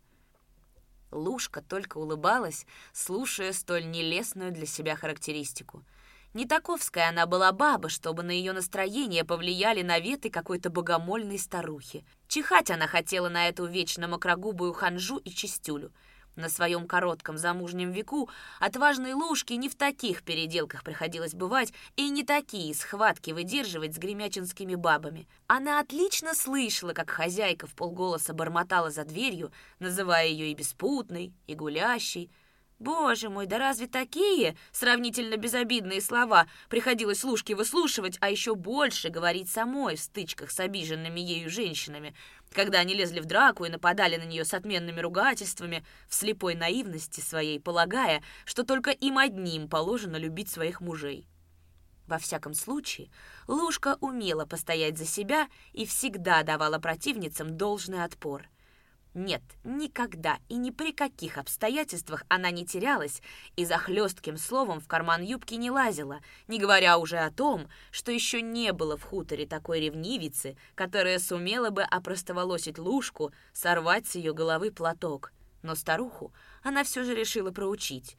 Лушка 1.10 1.62
только 1.62 1.98
улыбалась, 1.98 2.66
слушая 2.92 3.52
столь 3.52 3.88
нелестную 3.90 4.52
для 4.52 4.66
себя 4.66 4.96
характеристику. 4.96 5.84
Не 6.32 6.46
таковская 6.46 7.10
она 7.10 7.26
была 7.26 7.52
баба, 7.52 7.88
чтобы 7.88 8.24
на 8.24 8.32
ее 8.32 8.52
настроение 8.52 9.24
повлияли 9.24 9.82
наветы 9.82 10.30
какой-то 10.30 10.70
богомольной 10.70 11.38
старухи. 11.38 12.04
Чихать 12.26 12.72
она 12.72 12.88
хотела 12.88 13.28
на 13.28 13.48
эту 13.48 13.66
вечно 13.66 14.08
мокрогубую 14.08 14.72
ханжу 14.72 15.18
и 15.18 15.30
чистюлю— 15.30 15.92
на 16.36 16.48
своем 16.48 16.86
коротком 16.86 17.38
замужнем 17.38 17.90
веку 17.90 18.28
отважной 18.60 19.12
Лушке 19.12 19.56
не 19.56 19.68
в 19.68 19.74
таких 19.74 20.22
переделках 20.22 20.82
приходилось 20.82 21.34
бывать 21.34 21.72
и 21.96 22.10
не 22.10 22.24
такие 22.24 22.74
схватки 22.74 23.30
выдерживать 23.30 23.94
с 23.94 23.98
гремячинскими 23.98 24.74
бабами. 24.74 25.26
Она 25.46 25.80
отлично 25.80 26.34
слышала, 26.34 26.92
как 26.92 27.10
хозяйка 27.10 27.66
в 27.66 27.74
полголоса 27.74 28.34
бормотала 28.34 28.90
за 28.90 29.04
дверью, 29.04 29.52
называя 29.78 30.26
ее 30.26 30.50
и 30.50 30.54
беспутной, 30.54 31.32
и 31.46 31.54
гулящей, 31.54 32.30
Боже 32.80 33.28
мой, 33.28 33.46
да 33.46 33.58
разве 33.58 33.86
такие 33.86 34.56
сравнительно 34.72 35.36
безобидные 35.36 36.00
слова 36.00 36.48
приходилось 36.68 37.22
Лушке 37.22 37.54
выслушивать, 37.54 38.18
а 38.20 38.30
еще 38.30 38.56
больше 38.56 39.10
говорить 39.10 39.48
самой 39.48 39.96
в 39.96 40.00
стычках 40.00 40.50
с 40.50 40.58
обиженными 40.58 41.20
ею 41.20 41.48
женщинами, 41.48 42.14
когда 42.52 42.80
они 42.80 42.94
лезли 42.94 43.20
в 43.20 43.26
драку 43.26 43.64
и 43.64 43.70
нападали 43.70 44.16
на 44.16 44.24
нее 44.24 44.44
с 44.44 44.54
отменными 44.54 45.00
ругательствами, 45.00 45.84
в 46.08 46.14
слепой 46.14 46.56
наивности 46.56 47.20
своей 47.20 47.60
полагая, 47.60 48.22
что 48.44 48.64
только 48.64 48.90
им 48.90 49.18
одним 49.18 49.68
положено 49.68 50.16
любить 50.16 50.50
своих 50.50 50.80
мужей. 50.80 51.28
Во 52.08 52.18
всяком 52.18 52.54
случае, 52.54 53.08
Лушка 53.46 53.96
умела 54.00 54.46
постоять 54.46 54.98
за 54.98 55.06
себя 55.06 55.48
и 55.72 55.86
всегда 55.86 56.42
давала 56.42 56.78
противницам 56.78 57.56
должный 57.56 58.04
отпор— 58.04 58.48
нет, 59.14 59.42
никогда 59.62 60.38
и 60.48 60.56
ни 60.56 60.70
при 60.70 60.90
каких 60.90 61.38
обстоятельствах 61.38 62.24
она 62.28 62.50
не 62.50 62.66
терялась 62.66 63.22
и 63.54 63.64
за 63.64 63.78
хлестким 63.78 64.36
словом 64.36 64.80
в 64.80 64.88
карман 64.88 65.22
юбки 65.22 65.54
не 65.54 65.70
лазила, 65.70 66.20
не 66.48 66.58
говоря 66.58 66.98
уже 66.98 67.18
о 67.18 67.30
том, 67.30 67.68
что 67.92 68.10
еще 68.10 68.42
не 68.42 68.72
было 68.72 68.96
в 68.96 69.04
хуторе 69.04 69.46
такой 69.46 69.80
ревнивицы, 69.80 70.56
которая 70.74 71.20
сумела 71.20 71.70
бы 71.70 71.82
опростоволосить 71.84 72.78
лужку, 72.78 73.32
сорвать 73.52 74.08
с 74.08 74.16
ее 74.16 74.34
головы 74.34 74.72
платок. 74.72 75.32
Но 75.62 75.76
старуху 75.76 76.32
она 76.64 76.82
все 76.82 77.04
же 77.04 77.14
решила 77.14 77.52
проучить. 77.52 78.16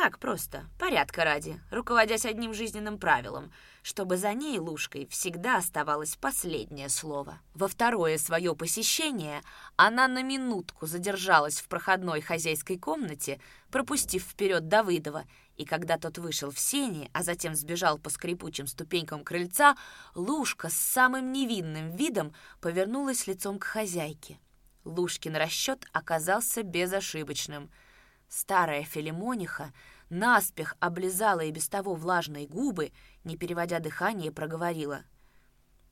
Так 0.00 0.20
просто, 0.20 0.64
порядка 0.78 1.24
ради, 1.24 1.60
руководясь 1.72 2.24
одним 2.24 2.54
жизненным 2.54 3.00
правилом, 3.00 3.50
чтобы 3.82 4.16
за 4.16 4.32
ней, 4.32 4.60
Лушкой, 4.60 5.08
всегда 5.08 5.56
оставалось 5.56 6.14
последнее 6.14 6.88
слово. 6.88 7.40
Во 7.52 7.66
второе 7.66 8.16
свое 8.16 8.54
посещение 8.54 9.42
она 9.74 10.06
на 10.06 10.22
минутку 10.22 10.86
задержалась 10.86 11.60
в 11.60 11.66
проходной 11.66 12.20
хозяйской 12.20 12.78
комнате, 12.78 13.40
пропустив 13.72 14.22
вперед 14.22 14.68
Давыдова, 14.68 15.24
и 15.56 15.64
когда 15.64 15.98
тот 15.98 16.18
вышел 16.18 16.52
в 16.52 16.60
сени, 16.60 17.10
а 17.12 17.24
затем 17.24 17.56
сбежал 17.56 17.98
по 17.98 18.08
скрипучим 18.08 18.68
ступенькам 18.68 19.24
крыльца, 19.24 19.76
Лушка 20.14 20.68
с 20.68 20.74
самым 20.74 21.32
невинным 21.32 21.90
видом 21.96 22.32
повернулась 22.60 23.26
лицом 23.26 23.58
к 23.58 23.64
хозяйке. 23.64 24.38
Лушкин 24.84 25.34
расчет 25.34 25.86
оказался 25.92 26.62
безошибочным— 26.62 27.68
Старая 28.28 28.84
Филимониха 28.84 29.72
наспех 30.10 30.76
облизала 30.80 31.40
и 31.40 31.50
без 31.50 31.68
того 31.68 31.94
влажные 31.94 32.46
губы, 32.46 32.92
не 33.24 33.36
переводя 33.36 33.80
дыхание, 33.80 34.30
проговорила. 34.30 35.02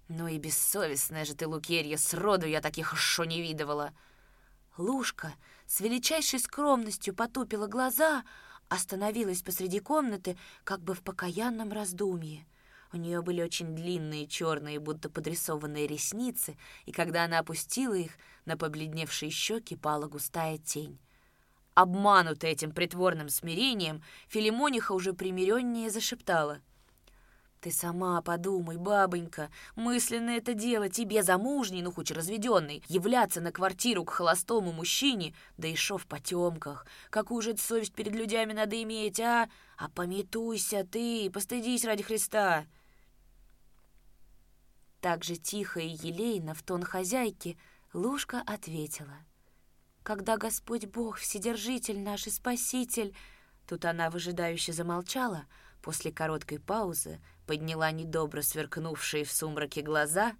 «Ну 0.08 0.28
и 0.28 0.38
бессовестная 0.38 1.24
же 1.24 1.34
ты, 1.34 1.48
Лукерья, 1.48 1.96
сроду 1.96 2.46
я 2.46 2.60
таких 2.60 2.96
шо 2.96 3.24
не 3.24 3.40
видывала!» 3.40 3.92
Лушка 4.76 5.34
с 5.66 5.80
величайшей 5.80 6.38
скромностью 6.38 7.14
потупила 7.14 7.66
глаза, 7.66 8.24
остановилась 8.68 9.42
посреди 9.42 9.80
комнаты, 9.80 10.36
как 10.64 10.80
бы 10.80 10.94
в 10.94 11.02
покаянном 11.02 11.72
раздумье. 11.72 12.46
У 12.92 12.98
нее 12.98 13.22
были 13.22 13.42
очень 13.42 13.74
длинные 13.74 14.26
черные, 14.26 14.78
будто 14.78 15.08
подрисованные 15.08 15.86
ресницы, 15.86 16.56
и 16.84 16.92
когда 16.92 17.24
она 17.24 17.38
опустила 17.38 17.94
их, 17.94 18.12
на 18.44 18.56
побледневшие 18.56 19.30
щеки 19.30 19.74
пала 19.76 20.06
густая 20.06 20.58
тень. 20.58 21.00
Обманутая 21.76 22.52
этим 22.52 22.72
притворным 22.72 23.28
смирением, 23.28 24.02
Филимониха 24.28 24.92
уже 24.92 25.12
примиреннее 25.12 25.90
зашептала. 25.90 26.62
«Ты 27.60 27.70
сама 27.70 28.22
подумай, 28.22 28.78
бабонька, 28.78 29.50
мысленно 29.74 30.30
это 30.30 30.54
дело 30.54 30.88
тебе, 30.88 31.22
замужней, 31.22 31.82
ну 31.82 31.92
хоть 31.92 32.10
разведенный, 32.10 32.82
являться 32.88 33.42
на 33.42 33.52
квартиру 33.52 34.06
к 34.06 34.10
холостому 34.10 34.72
мужчине, 34.72 35.34
да 35.58 35.68
и 35.68 35.74
шо 35.74 35.98
в 35.98 36.06
потемках. 36.06 36.86
Какую 37.10 37.42
же 37.42 37.54
совесть 37.58 37.92
перед 37.92 38.14
людьми 38.14 38.54
надо 38.54 38.82
иметь, 38.82 39.20
а? 39.20 39.46
А 39.76 39.90
пометуйся 39.90 40.82
ты, 40.90 41.30
постыдись 41.30 41.84
ради 41.84 42.02
Христа!» 42.02 42.64
Так 45.02 45.24
же 45.24 45.36
тихо 45.36 45.80
и 45.80 45.88
елейно 45.88 46.54
в 46.54 46.62
тон 46.62 46.84
хозяйки 46.84 47.58
Лушка 47.92 48.42
ответила— 48.46 49.18
когда 50.06 50.36
Господь 50.36 50.86
Бог, 50.86 51.18
Вседержитель 51.18 51.98
наш 51.98 52.28
и 52.28 52.30
Спаситель...» 52.30 53.12
Тут 53.66 53.84
она 53.84 54.08
выжидающе 54.08 54.72
замолчала, 54.72 55.46
после 55.82 56.12
короткой 56.12 56.60
паузы 56.60 57.20
подняла 57.44 57.90
недобро 57.90 58.40
сверкнувшие 58.40 59.24
в 59.24 59.32
сумраке 59.32 59.82
глаза. 59.82 60.36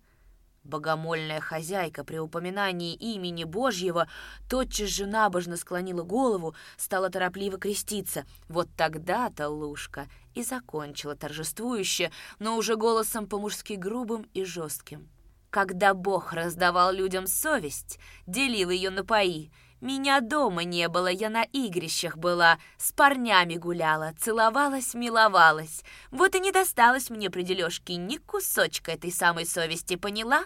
Богомольная 0.63 1.41
хозяйка 1.41 2.05
при 2.05 2.19
упоминании 2.19 2.95
имени 2.95 3.43
Божьего 3.43 4.09
тотчас 4.49 4.91
же 4.91 5.05
набожно 5.07 5.57
склонила 5.57 6.05
голову, 6.05 6.55
стала 6.77 7.11
торопливо 7.11 7.59
креститься. 7.59 8.25
Вот 8.49 8.69
тогда-то 8.77 9.49
Лушка 9.49 10.07
и 10.35 10.45
закончила 10.45 11.17
торжествующе, 11.17 12.13
но 12.39 12.57
уже 12.57 12.77
голосом 12.77 13.27
по-мужски 13.27 13.73
грубым 13.73 14.29
и 14.33 14.45
жестким. 14.45 15.09
Когда 15.57 15.95
Бог 15.95 16.35
раздавал 16.35 16.93
людям 16.93 17.27
совесть, 17.27 17.99
делил 18.27 18.69
ее 18.69 18.91
на 18.91 19.07
пои, 19.07 19.51
меня 19.81 20.21
дома 20.21 20.65
не 20.65 20.87
было, 20.87 21.07
я 21.07 21.31
на 21.31 21.45
игрищах 21.45 22.19
была, 22.19 22.59
с 22.77 22.93
парнями 22.93 23.55
гуляла, 23.55 24.13
целовалась, 24.21 24.93
миловалась. 24.93 25.83
Вот 26.11 26.35
и 26.35 26.41
не 26.41 26.53
досталось 26.53 27.09
мне 27.09 27.31
при 27.31 27.41
дележке 27.43 27.97
ни 27.97 28.19
кусочка 28.19 28.93
этой 28.93 29.11
самой 29.11 29.47
совести, 29.47 29.97
поняла? 29.97 30.45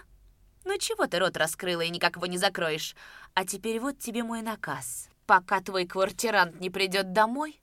Ну 0.63 0.77
чего 0.77 1.05
ты 1.07 1.19
рот 1.19 1.35
раскрыла 1.35 1.81
и 1.81 1.89
никак 1.89 2.15
его 2.15 2.27
не 2.27 2.37
закроешь? 2.37 2.95
А 3.33 3.45
теперь 3.45 3.81
вот 3.81 3.99
тебе 3.99 4.23
мой 4.23 4.41
наказ. 4.41 5.09
Пока 5.25 5.59
твой 5.59 5.85
квартирант 5.85 6.61
не 6.61 6.69
придет 6.69 7.11
домой, 7.11 7.61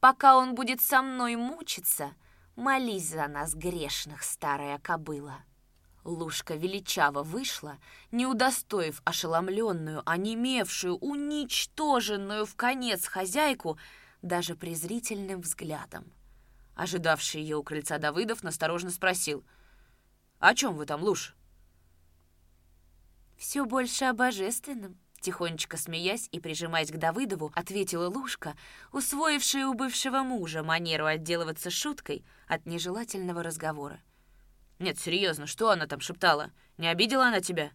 пока 0.00 0.36
он 0.36 0.54
будет 0.54 0.82
со 0.82 1.00
мной 1.00 1.36
мучиться, 1.36 2.10
молись 2.56 3.08
за 3.08 3.26
нас, 3.26 3.54
грешных, 3.54 4.22
старая 4.22 4.78
кобыла. 4.80 5.38
Лушка 6.10 6.54
величаво 6.54 7.22
вышла, 7.22 7.78
не 8.10 8.26
удостоив 8.26 9.00
ошеломленную, 9.04 10.02
онемевшую, 10.04 10.96
уничтоженную 10.96 12.46
в 12.46 12.54
конец 12.56 13.06
хозяйку 13.06 13.78
даже 14.22 14.54
презрительным 14.56 15.40
взглядом. 15.40 16.12
Ожидавший 16.74 17.42
ее 17.42 17.56
у 17.56 17.62
крыльца 17.62 17.98
Давыдов 17.98 18.42
насторожно 18.42 18.90
спросил, 18.90 19.44
«О 20.38 20.54
чем 20.54 20.74
вы 20.74 20.86
там, 20.86 21.02
Луш?» 21.02 21.34
«Все 23.36 23.64
больше 23.64 24.04
о 24.04 24.12
божественном», 24.12 24.98
Тихонечко 25.20 25.76
смеясь 25.76 26.28
и 26.32 26.40
прижимаясь 26.40 26.90
к 26.90 26.96
Давыдову, 26.96 27.52
ответила 27.54 28.08
Лушка, 28.08 28.56
усвоившая 28.90 29.66
у 29.66 29.74
бывшего 29.74 30.22
мужа 30.22 30.62
манеру 30.62 31.04
отделываться 31.04 31.70
шуткой 31.70 32.24
от 32.48 32.64
нежелательного 32.64 33.42
разговора. 33.42 34.00
Нет, 34.80 34.98
серьезно, 34.98 35.46
что 35.46 35.70
она 35.70 35.86
там 35.86 36.00
шептала? 36.00 36.50
Не 36.78 36.88
обидела 36.88 37.26
она 37.26 37.40
тебя? 37.42 37.70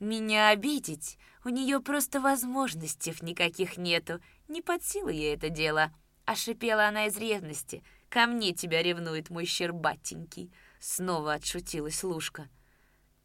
Меня 0.00 0.48
обидеть? 0.48 1.18
У 1.44 1.50
нее 1.50 1.80
просто 1.80 2.20
возможностей 2.20 3.14
никаких 3.22 3.76
нету. 3.76 4.20
Не 4.48 4.60
под 4.60 4.84
силу 4.84 5.08
ей 5.08 5.36
это 5.36 5.50
дело. 5.50 5.94
А 6.24 6.34
шипела 6.34 6.88
она 6.88 7.06
из 7.06 7.16
ревности. 7.16 7.84
Ко 8.08 8.26
мне 8.26 8.52
тебя 8.52 8.82
ревнует 8.82 9.30
мой 9.30 9.44
щербатенький. 9.44 10.52
Снова 10.80 11.34
отшутилась 11.34 12.02
Лушка. 12.02 12.48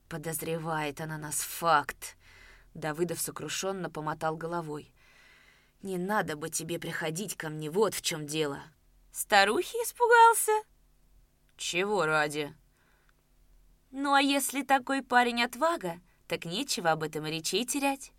Подозревает 0.07 1.01
она 1.01 1.17
нас 1.17 1.41
факт. 1.41 2.15
Давыдов 2.75 3.19
сокрушенно 3.19 3.89
помотал 3.89 4.37
головой. 4.37 4.93
«Не 5.81 5.97
надо 5.97 6.35
бы 6.35 6.49
тебе 6.49 6.77
приходить 6.77 7.35
ко 7.35 7.49
мне, 7.49 7.71
вот 7.71 7.95
в 7.95 8.01
чем 8.01 8.27
дело». 8.27 8.61
«Старухи 9.11 9.75
испугался?» 9.77 10.51
«Чего 11.57 12.05
ради?» 12.05 12.53
Ну 13.97 14.13
а 14.13 14.19
если 14.19 14.61
такой 14.61 15.01
парень 15.01 15.41
отвага, 15.41 16.01
так 16.27 16.43
нечего 16.43 16.91
об 16.91 17.01
этом 17.01 17.25
речи 17.25 17.63
терять. 17.63 18.11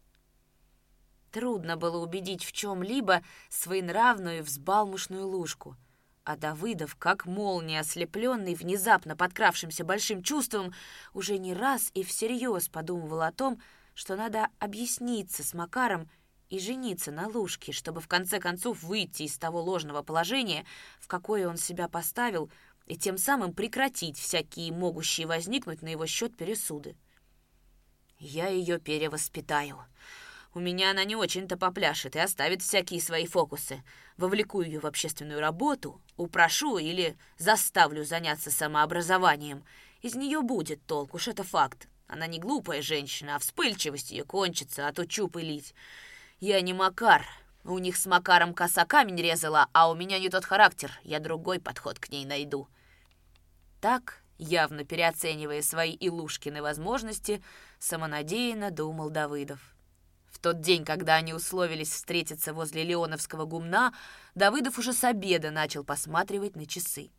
Трудно 1.30 1.76
было 1.76 1.98
убедить 1.98 2.46
в 2.46 2.52
чем-либо 2.52 3.20
своенравную 3.50 4.42
взбалмошную 4.42 5.28
лужку. 5.28 5.76
А 6.24 6.38
Давыдов, 6.38 6.96
как 6.96 7.26
молния 7.26 7.80
ослепленный, 7.80 8.54
внезапно 8.54 9.18
подкравшимся 9.18 9.84
большим 9.84 10.22
чувством, 10.22 10.72
уже 11.12 11.36
не 11.36 11.52
раз 11.52 11.90
и 11.92 12.04
всерьез 12.04 12.70
подумывал 12.70 13.20
о 13.20 13.30
том, 13.30 13.60
что 13.92 14.16
надо 14.16 14.48
объясниться 14.58 15.44
с 15.44 15.52
Макаром 15.52 16.08
и 16.48 16.58
жениться 16.58 17.12
на 17.12 17.28
Лужке, 17.28 17.72
чтобы 17.72 18.00
в 18.00 18.08
конце 18.08 18.40
концов 18.40 18.82
выйти 18.82 19.24
из 19.24 19.36
того 19.36 19.60
ложного 19.60 20.02
положения, 20.02 20.64
в 21.00 21.06
какое 21.06 21.46
он 21.46 21.58
себя 21.58 21.86
поставил, 21.86 22.50
и 22.86 22.96
тем 22.96 23.18
самым 23.18 23.52
прекратить 23.52 24.18
всякие 24.18 24.72
могущие 24.72 25.26
возникнуть 25.26 25.82
на 25.82 25.88
его 25.88 26.06
счет 26.06 26.36
пересуды. 26.36 26.96
Я 28.18 28.48
ее 28.48 28.78
перевоспитаю. 28.78 29.78
У 30.54 30.58
меня 30.60 30.92
она 30.92 31.04
не 31.04 31.16
очень-то 31.16 31.58
попляшет 31.58 32.16
и 32.16 32.18
оставит 32.18 32.62
всякие 32.62 33.00
свои 33.02 33.26
фокусы. 33.26 33.82
Вовлеку 34.16 34.62
ее 34.62 34.80
в 34.80 34.86
общественную 34.86 35.40
работу, 35.40 36.00
упрошу 36.16 36.78
или 36.78 37.18
заставлю 37.36 38.04
заняться 38.04 38.50
самообразованием. 38.50 39.64
Из 40.00 40.14
нее 40.14 40.40
будет 40.40 40.84
толк, 40.86 41.12
уж 41.12 41.28
это 41.28 41.44
факт. 41.44 41.88
Она 42.06 42.26
не 42.26 42.38
глупая 42.38 42.80
женщина, 42.80 43.36
а 43.36 43.38
вспыльчивость 43.38 44.12
ее 44.12 44.24
кончится, 44.24 44.88
а 44.88 44.92
то 44.92 45.06
чу 45.06 45.28
пылить. 45.28 45.74
Я 46.40 46.60
не 46.62 46.72
Макар, 46.72 47.26
у 47.64 47.78
них 47.78 47.96
с 47.96 48.06
Макаром 48.06 48.54
коса 48.54 48.84
камень 48.84 49.20
резала, 49.20 49.68
а 49.72 49.90
у 49.90 49.94
меня 49.94 50.20
не 50.20 50.28
тот 50.28 50.44
характер. 50.44 50.92
Я 51.02 51.18
другой 51.18 51.58
подход 51.58 51.98
к 51.98 52.08
ней 52.10 52.24
найду. 52.24 52.68
Так, 53.80 54.22
явно 54.38 54.84
переоценивая 54.84 55.62
свои 55.62 55.92
Илушкины 55.92 56.62
возможности, 56.62 57.42
самонадеянно 57.78 58.70
думал 58.70 59.10
Давыдов. 59.10 59.60
В 60.30 60.38
тот 60.38 60.60
день, 60.60 60.84
когда 60.84 61.14
они 61.14 61.32
условились 61.32 61.90
встретиться 61.90 62.52
возле 62.52 62.84
Леоновского 62.84 63.46
гумна, 63.46 63.94
Давыдов 64.34 64.78
уже 64.78 64.92
с 64.92 65.02
обеда 65.04 65.50
начал 65.50 65.82
посматривать 65.82 66.56
на 66.56 66.66
часы. 66.66 67.10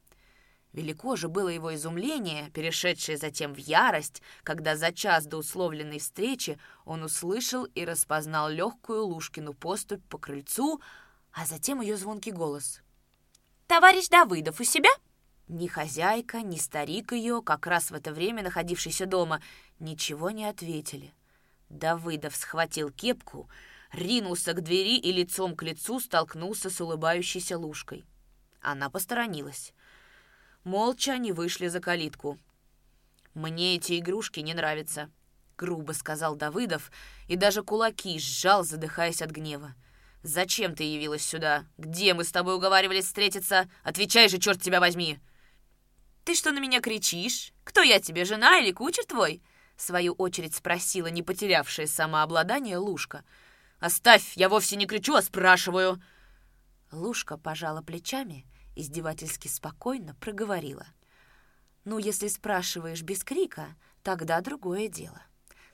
Велико 0.73 1.15
же 1.15 1.27
было 1.27 1.49
его 1.49 1.73
изумление, 1.73 2.51
перешедшее 2.51 3.17
затем 3.17 3.55
в 3.55 3.57
ярость, 3.57 4.21
когда 4.43 4.75
за 4.75 4.91
час 4.91 5.25
до 5.25 5.37
условленной 5.37 5.97
встречи 5.97 6.59
он 6.85 7.01
услышал 7.03 7.65
и 7.65 7.83
распознал 7.83 8.49
легкую 8.49 9.05
Лушкину 9.05 9.53
поступь 9.53 10.03
по 10.07 10.19
крыльцу, 10.19 10.79
а 11.31 11.45
затем 11.45 11.81
ее 11.81 11.97
звонкий 11.97 12.31
голос. 12.31 12.81
«Товарищ 13.65 14.09
Давыдов 14.09 14.59
у 14.59 14.63
себя?» 14.63 14.89
Ни 15.47 15.67
хозяйка, 15.67 16.41
ни 16.41 16.57
старик 16.57 17.13
ее, 17.13 17.41
как 17.41 17.67
раз 17.67 17.89
в 17.89 17.93
это 17.93 18.11
время 18.11 18.43
находившийся 18.43 19.05
дома, 19.05 19.41
ничего 19.79 20.29
не 20.29 20.45
ответили. 20.45 21.13
Давыдов 21.69 22.35
схватил 22.35 22.89
кепку, 22.89 23.49
ринулся 23.93 24.51
к 24.53 24.61
двери 24.61 24.97
и 24.97 25.11
лицом 25.13 25.55
к 25.55 25.63
лицу 25.63 26.01
столкнулся 26.01 26.69
с 26.69 26.81
улыбающейся 26.81 27.57
Лушкой. 27.57 28.05
Она 28.61 28.89
посторонилась. 28.89 29.73
Молча 30.65 31.13
они 31.13 31.31
вышли 31.31 31.67
за 31.67 31.79
калитку. 31.79 32.37
«Мне 33.33 33.75
эти 33.75 33.99
игрушки 33.99 34.41
не 34.41 34.53
нравятся»,— 34.53 35.09
грубо 35.57 35.93
сказал 35.93 36.35
Давыдов 36.35 36.91
и 37.27 37.37
даже 37.37 37.63
кулаки 37.63 38.19
сжал, 38.19 38.65
задыхаясь 38.65 39.21
от 39.21 39.31
гнева. 39.31 39.75
«Зачем 40.23 40.75
ты 40.75 40.83
явилась 40.83 41.23
сюда? 41.23 41.65
Где 41.77 42.13
мы 42.13 42.25
с 42.25 42.31
тобой 42.33 42.55
уговаривались 42.55 43.05
встретиться? 43.05 43.69
Отвечай 43.83 44.27
же, 44.27 44.39
черт 44.39 44.61
тебя 44.61 44.81
возьми!» 44.81 45.19
«Ты 46.27 46.35
что 46.35 46.51
на 46.51 46.59
меня 46.59 46.81
кричишь? 46.81 47.53
Кто 47.63 47.81
я 47.81 48.01
тебе, 48.01 48.25
жена 48.25 48.59
или 48.59 48.73
кучер 48.73 49.05
твой?» 49.05 49.41
В 49.77 49.81
свою 49.81 50.11
очередь 50.11 50.53
спросила 50.53 51.07
не 51.07 51.23
потерявшая 51.23 51.87
самообладание 51.87 52.75
Лушка. 52.75 53.23
«Оставь, 53.79 54.35
я 54.35 54.49
вовсе 54.49 54.75
не 54.75 54.87
кричу, 54.87 55.15
а 55.15 55.21
спрашиваю!» 55.21 56.03
Лушка 56.91 57.37
пожала 57.37 57.81
плечами, 57.81 58.45
издевательски 58.75 59.47
спокойно 59.47 60.15
проговорила. 60.15 60.85
«Ну, 61.85 61.97
если 61.97 62.27
спрашиваешь 62.27 63.03
без 63.03 63.23
крика, 63.23 63.77
тогда 64.03 64.41
другое 64.41 64.89
дело. 64.89 65.21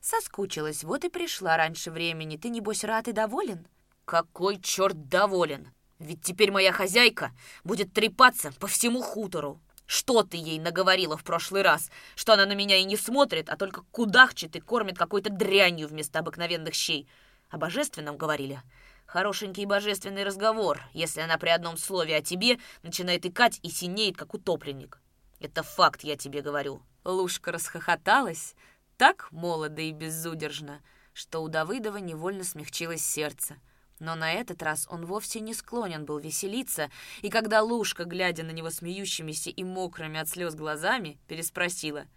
Соскучилась, 0.01 0.83
вот 0.83 1.03
и 1.03 1.09
пришла 1.09 1.57
раньше 1.57 1.89
времени. 1.89 2.37
Ты, 2.37 2.49
небось, 2.49 2.83
рад 2.83 3.07
и 3.07 3.11
доволен?» 3.11 3.67
«Какой 4.05 4.61
черт 4.61 5.09
доволен? 5.09 5.73
Ведь 5.97 6.21
теперь 6.21 6.51
моя 6.51 6.71
хозяйка 6.71 7.31
будет 7.63 7.91
трепаться 7.91 8.51
по 8.59 8.67
всему 8.67 9.01
хутору. 9.01 9.59
Что 9.85 10.23
ты 10.23 10.37
ей 10.37 10.59
наговорила 10.59 11.17
в 11.17 11.23
прошлый 11.23 11.61
раз? 11.61 11.89
Что 12.15 12.33
она 12.33 12.45
на 12.45 12.53
меня 12.53 12.77
и 12.77 12.83
не 12.83 12.97
смотрит, 12.97 13.49
а 13.49 13.57
только 13.57 13.81
кудахчет 13.91 14.55
и 14.55 14.59
кормит 14.59 14.97
какой-то 14.97 15.29
дрянью 15.29 15.87
вместо 15.87 16.19
обыкновенных 16.19 16.73
щей. 16.73 17.07
О 17.49 17.57
божественном 17.57 18.17
говорили. 18.17 18.61
Хорошенький 19.05 19.65
божественный 19.65 20.23
разговор, 20.23 20.81
если 20.93 21.21
она 21.21 21.37
при 21.37 21.49
одном 21.49 21.77
слове 21.77 22.15
о 22.15 22.21
тебе 22.21 22.57
начинает 22.81 23.25
икать 23.25 23.59
и 23.61 23.69
синеет, 23.69 24.17
как 24.17 24.33
утопленник. 24.33 24.99
Это 25.39 25.61
факт, 25.61 26.03
я 26.03 26.15
тебе 26.15 26.41
говорю». 26.41 26.81
Лушка 27.03 27.51
расхохоталась 27.51 28.55
так 28.97 29.27
молодо 29.31 29.81
и 29.81 29.91
безудержно, 29.91 30.81
что 31.13 31.43
у 31.43 31.49
Давыдова 31.49 31.97
невольно 31.97 32.45
смягчилось 32.45 33.05
сердце. 33.05 33.57
Но 34.03 34.15
на 34.15 34.33
этот 34.33 34.61
раз 34.61 34.85
он 34.89 35.05
вовсе 35.05 35.39
не 35.39 35.53
склонен 35.53 36.03
был 36.03 36.19
веселиться, 36.19 36.91
и 37.21 37.29
когда 37.29 37.61
Лушка, 37.61 38.03
глядя 38.03 38.43
на 38.43 38.51
него 38.51 38.69
смеющимися 38.69 39.49
и 39.49 39.63
мокрыми 39.63 40.19
от 40.19 40.27
слез 40.27 40.55
глазами, 40.55 41.17
переспросила. 41.25 42.07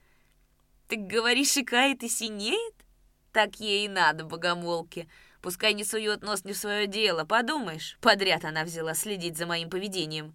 «Ты 0.89 0.97
говоришь, 0.97 1.57
икает 1.57 2.03
и 2.03 2.09
синеет? 2.09 2.75
Так 3.31 3.61
ей 3.61 3.85
и 3.85 3.89
надо, 3.89 4.25
богомолке. 4.25 5.09
Пускай 5.41 5.75
не 5.75 5.85
сует 5.85 6.23
нос 6.23 6.43
не 6.43 6.55
в 6.55 6.57
свое 6.57 6.89
дело, 6.89 7.25
подумаешь, 7.25 7.99
подряд 8.01 8.45
она 8.45 8.65
взяла 8.65 8.95
следить 8.95 9.39
за 9.39 9.47
моим 9.47 9.71
поведением». 9.71 10.35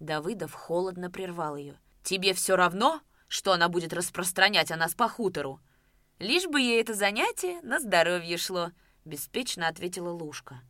Давыдов 0.00 0.54
холодно 0.54 1.10
прервал 1.10 1.56
ее. 1.56 1.78
«Тебе 2.02 2.32
все 2.32 2.56
равно, 2.56 3.02
что 3.28 3.52
она 3.52 3.68
будет 3.68 3.92
распространять 3.92 4.70
о 4.70 4.76
нас 4.76 4.94
по 4.94 5.06
хутору? 5.06 5.60
Лишь 6.18 6.46
бы 6.46 6.62
ей 6.62 6.80
это 6.80 6.94
занятие 6.94 7.60
на 7.60 7.78
здоровье 7.78 8.38
шло».— 8.38 8.70
беспечно 9.04 9.68
ответила 9.68 10.10
Лушка. 10.10 10.60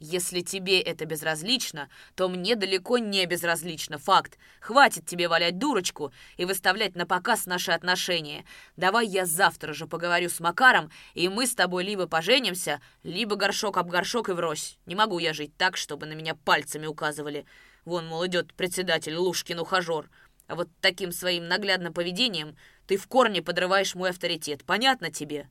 «Если 0.00 0.42
тебе 0.42 0.80
это 0.80 1.06
безразлично, 1.06 1.88
то 2.14 2.28
мне 2.28 2.54
далеко 2.54 2.98
не 2.98 3.26
безразлично, 3.26 3.98
факт. 3.98 4.38
Хватит 4.60 5.06
тебе 5.06 5.26
валять 5.26 5.58
дурочку 5.58 6.12
и 6.36 6.44
выставлять 6.44 6.94
на 6.94 7.04
показ 7.04 7.46
наши 7.46 7.72
отношения. 7.72 8.44
Давай 8.76 9.08
я 9.08 9.26
завтра 9.26 9.72
же 9.72 9.88
поговорю 9.88 10.28
с 10.28 10.38
Макаром, 10.38 10.92
и 11.14 11.28
мы 11.28 11.48
с 11.48 11.54
тобой 11.56 11.82
либо 11.82 12.06
поженимся, 12.06 12.80
либо 13.02 13.34
горшок 13.34 13.76
об 13.76 13.88
горшок 13.88 14.28
и 14.28 14.32
врозь. 14.32 14.78
Не 14.86 14.94
могу 14.94 15.18
я 15.18 15.32
жить 15.32 15.56
так, 15.56 15.76
чтобы 15.76 16.06
на 16.06 16.12
меня 16.12 16.36
пальцами 16.36 16.86
указывали. 16.86 17.44
Вон, 17.84 18.06
мол, 18.06 18.24
идет 18.24 18.54
председатель 18.54 19.16
Лушкин 19.16 19.58
ухажер. 19.58 20.08
А 20.46 20.54
вот 20.54 20.68
таким 20.80 21.10
своим 21.10 21.48
наглядным 21.48 21.92
поведением 21.92 22.56
ты 22.86 22.96
в 22.96 23.08
корне 23.08 23.42
подрываешь 23.42 23.96
мой 23.96 24.10
авторитет. 24.10 24.64
Понятно 24.64 25.10
тебе?» 25.10 25.48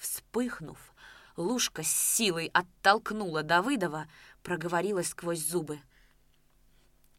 Вспыхнув, 0.00 0.89
Лушка 1.40 1.82
с 1.82 1.88
силой 1.90 2.50
оттолкнула 2.52 3.42
Давыдова, 3.42 4.06
проговорила 4.42 5.02
сквозь 5.02 5.40
зубы. 5.40 5.80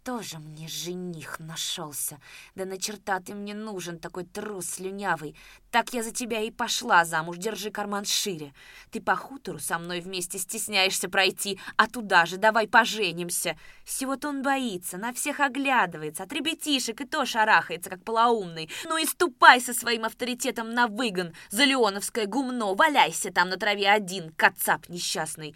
Тоже 0.03 0.39
мне 0.39 0.67
жених 0.67 1.37
нашелся. 1.39 2.19
Да 2.55 2.65
на 2.65 2.79
черта 2.79 3.19
ты 3.19 3.35
мне 3.35 3.53
нужен, 3.53 3.99
такой 3.99 4.25
трус 4.25 4.65
слюнявый. 4.65 5.35
Так 5.69 5.93
я 5.93 6.01
за 6.01 6.11
тебя 6.11 6.41
и 6.41 6.49
пошла 6.49 7.05
замуж, 7.05 7.37
держи 7.37 7.69
карман 7.69 8.05
шире. 8.05 8.51
Ты 8.89 8.99
по 8.99 9.15
хутору 9.15 9.59
со 9.59 9.77
мной 9.77 10.01
вместе 10.01 10.39
стесняешься 10.39 11.07
пройти, 11.07 11.59
а 11.77 11.85
туда 11.85 12.25
же 12.25 12.37
давай 12.37 12.67
поженимся. 12.67 13.55
Всего-то 13.85 14.29
он 14.29 14.41
боится, 14.41 14.97
на 14.97 15.13
всех 15.13 15.39
оглядывается, 15.39 16.23
от 16.23 16.33
ребятишек 16.33 17.01
и 17.01 17.05
то 17.05 17.23
шарахается, 17.27 17.91
как 17.91 18.03
полоумный. 18.03 18.71
Ну 18.85 18.97
и 18.97 19.05
ступай 19.05 19.61
со 19.61 19.71
своим 19.71 20.05
авторитетом 20.05 20.73
на 20.73 20.87
выгон, 20.87 21.33
за 21.51 21.63
Леоновское 21.63 22.25
гумно, 22.25 22.73
валяйся 22.73 23.31
там 23.31 23.49
на 23.49 23.57
траве 23.57 23.87
один, 23.91 24.31
кацап 24.33 24.89
несчастный. 24.89 25.55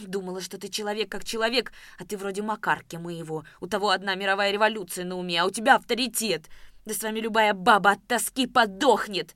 Думала, 0.00 0.40
что 0.40 0.58
ты 0.58 0.68
человек 0.68 1.10
как 1.10 1.24
человек, 1.24 1.72
а 1.98 2.04
ты 2.04 2.16
вроде 2.16 2.42
Макарки 2.42 2.96
моего. 2.96 3.44
У 3.60 3.66
того 3.66 3.90
одна 3.90 4.14
мировая 4.14 4.50
революция 4.50 5.04
на 5.04 5.16
уме, 5.16 5.40
а 5.40 5.46
у 5.46 5.50
тебя 5.50 5.76
авторитет. 5.76 6.48
Да 6.84 6.94
с 6.94 7.02
вами 7.02 7.20
любая 7.20 7.54
баба 7.54 7.92
от 7.92 8.06
тоски 8.06 8.46
подохнет!» 8.46 9.34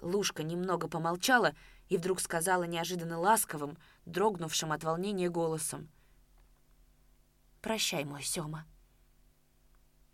Лушка 0.00 0.42
немного 0.42 0.88
помолчала 0.88 1.54
и 1.88 1.96
вдруг 1.96 2.20
сказала 2.20 2.62
неожиданно 2.64 3.18
ласковым, 3.18 3.76
дрогнувшим 4.06 4.72
от 4.72 4.84
волнения 4.84 5.28
голосом. 5.28 5.88
«Прощай, 7.60 8.04
мой 8.04 8.22
Сёма». 8.22 8.64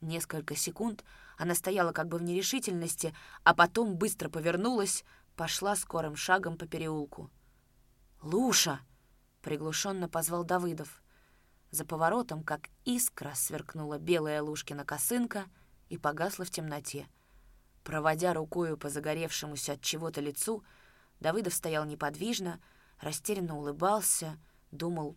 Несколько 0.00 0.56
секунд 0.56 1.04
она 1.36 1.54
стояла 1.54 1.92
как 1.92 2.08
бы 2.08 2.18
в 2.18 2.22
нерешительности, 2.22 3.14
а 3.44 3.54
потом 3.54 3.96
быстро 3.96 4.28
повернулась, 4.28 5.04
пошла 5.36 5.76
скорым 5.76 6.16
шагом 6.16 6.56
по 6.56 6.66
переулку. 6.66 7.30
«Луша!» 8.22 8.80
Приглушенно 9.46 10.08
позвал 10.08 10.42
Давыдов. 10.42 11.00
За 11.70 11.84
поворотом, 11.84 12.42
как 12.42 12.68
искра, 12.84 13.30
сверкнула 13.36 13.96
белая 13.96 14.42
Лушкина 14.42 14.84
косынка 14.84 15.44
и 15.88 15.96
погасла 15.96 16.44
в 16.44 16.50
темноте. 16.50 17.06
Проводя 17.84 18.34
рукою 18.34 18.76
по 18.76 18.88
загоревшемуся 18.88 19.74
от 19.74 19.82
чего-то 19.82 20.20
лицу, 20.20 20.64
Давыдов 21.20 21.54
стоял 21.54 21.84
неподвижно, 21.84 22.60
растерянно 22.98 23.56
улыбался, 23.56 24.36
думал, 24.72 25.16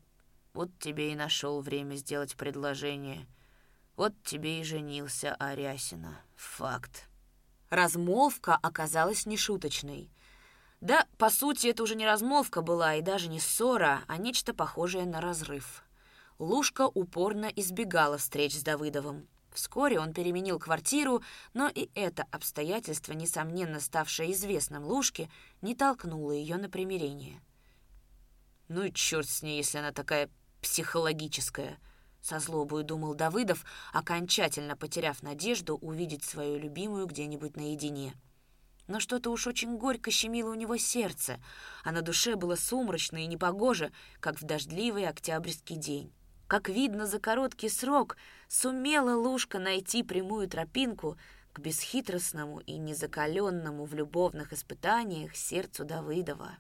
вот 0.54 0.70
тебе 0.78 1.12
и 1.12 1.15
нашел 1.15 1.60
время 1.62 1.96
сделать 1.96 2.38
предложение. 2.38 3.26
Вот 3.96 4.13
тебе 4.22 4.62
и 4.62 4.63
женился 4.63 5.34
Арясина. 5.39 6.22
Факт. 6.36 7.10
Размолвка 7.72 8.56
оказалась 8.56 9.26
нешуточной. 9.26 10.12
Да, 10.82 11.06
по 11.18 11.30
сути, 11.30 11.68
это 11.68 11.84
уже 11.84 11.96
не 11.96 12.06
размолвка 12.06 12.62
была 12.62 12.96
и 12.96 13.02
даже 13.02 13.28
не 13.28 13.39
ссора, 13.39 14.04
а 14.08 14.18
нечто 14.18 14.54
похожее 14.54 15.06
на 15.06 15.20
разрыв. 15.20 15.84
Лушка 16.38 16.88
упорно 16.88 17.48
избегала 17.48 18.18
встреч 18.18 18.56
с 18.56 18.63
Давыдовым. 18.63 19.28
Вскоре 19.54 20.00
он 20.00 20.13
переменил 20.13 20.58
квартиру, 20.58 21.22
но 21.54 21.68
и 21.68 21.89
это 21.96 22.26
обстоятельство, 22.32 23.12
несомненно 23.12 23.82
ставшее 23.82 24.32
известным 24.32 24.86
Лушке, 24.86 25.30
не 25.62 25.76
толкнуло 25.76 26.32
ее 26.32 26.56
на 26.56 26.70
примирение. 26.70 27.42
«Ну 28.70 28.84
и 28.84 28.94
черт 28.94 29.28
с 29.28 29.42
ней, 29.42 29.58
если 29.58 29.80
она 29.80 29.92
такая 29.92 30.30
психологическая»,— 30.62 31.78
со 32.22 32.39
злобой 32.39 32.84
думал 32.84 33.15
Давыдов, 33.15 33.65
окончательно 33.92 34.78
потеряв 34.78 35.24
надежду 35.24 35.76
увидеть 35.76 36.24
свою 36.24 36.58
любимую 36.58 37.08
где-нибудь 37.08 37.58
наедине 37.58 38.13
но 38.89 38.99
что-то 38.99 39.30
уж 39.30 39.47
очень 39.47 39.78
горько 39.78 40.12
щемило 40.12 40.49
у 40.49 40.56
него 40.56 40.75
сердце, 40.75 41.39
а 41.84 41.91
на 41.91 42.02
душе 42.02 42.36
было 42.36 42.56
сумрачно 42.56 43.23
и 43.23 43.28
непогоже, 43.28 43.91
как 44.19 44.41
в 44.41 44.43
дождливый 44.43 45.08
октябрьский 45.08 45.78
день. 45.78 46.12
Как 46.47 46.67
видно, 46.67 47.06
за 47.06 47.19
короткий 47.19 47.69
срок 47.69 48.17
сумела 48.47 49.15
Лушка 49.15 49.60
найти 49.60 50.02
прямую 50.02 50.49
тропинку 50.49 51.17
к 51.54 51.60
бесхитростному 51.60 52.62
и 52.62 52.78
незакаленному 52.78 53.86
в 53.86 53.93
любовных 53.93 54.54
испытаниях 54.54 55.36
сердцу 55.36 55.86
Давыдова. 55.86 56.58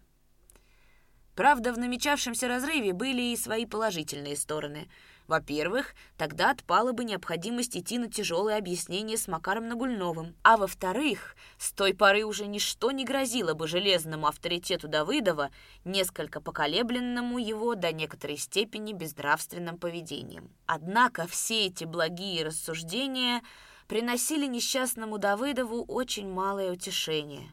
Правда, 1.35 1.73
в 1.73 1.79
намечавшемся 1.79 2.47
разрыве 2.47 2.93
были 2.93 3.21
и 3.21 3.37
свои 3.37 3.65
положительные 3.65 4.37
стороны— 4.37 4.87
во-первых, 5.29 5.93
тогда 6.17 6.49
отпала 6.49 6.91
бы 6.91 7.03
необходимость 7.03 7.77
идти 7.77 7.99
на 7.99 8.11
тяжелое 8.11 8.57
объяснение 8.57 9.15
с 9.15 9.27
Макаром 9.27 9.67
Нагульновым. 9.67 10.35
А 10.43 10.57
во-вторых, 10.57 11.35
с 11.59 11.71
той 11.71 11.93
поры 11.93 12.23
уже 12.23 12.47
ничто 12.47 12.89
не 12.89 13.05
грозило 13.05 13.53
бы 13.53 13.67
железному 13.67 14.25
авторитету 14.25 14.87
Давыдова, 14.87 15.51
несколько 15.85 16.41
поколебленному 16.41 17.37
его 17.37 17.75
до 17.75 17.91
некоторой 17.93 18.37
степени 18.37 18.91
безнравственным 18.91 19.77
поведением. 19.77 20.49
Однако 20.65 21.27
все 21.27 21.67
эти 21.67 21.83
благие 21.83 22.43
рассуждения 22.43 23.43
приносили 23.87 24.47
несчастному 24.47 25.19
Давыдову 25.19 25.83
очень 25.83 26.27
малое 26.27 26.71
утешение. 26.71 27.51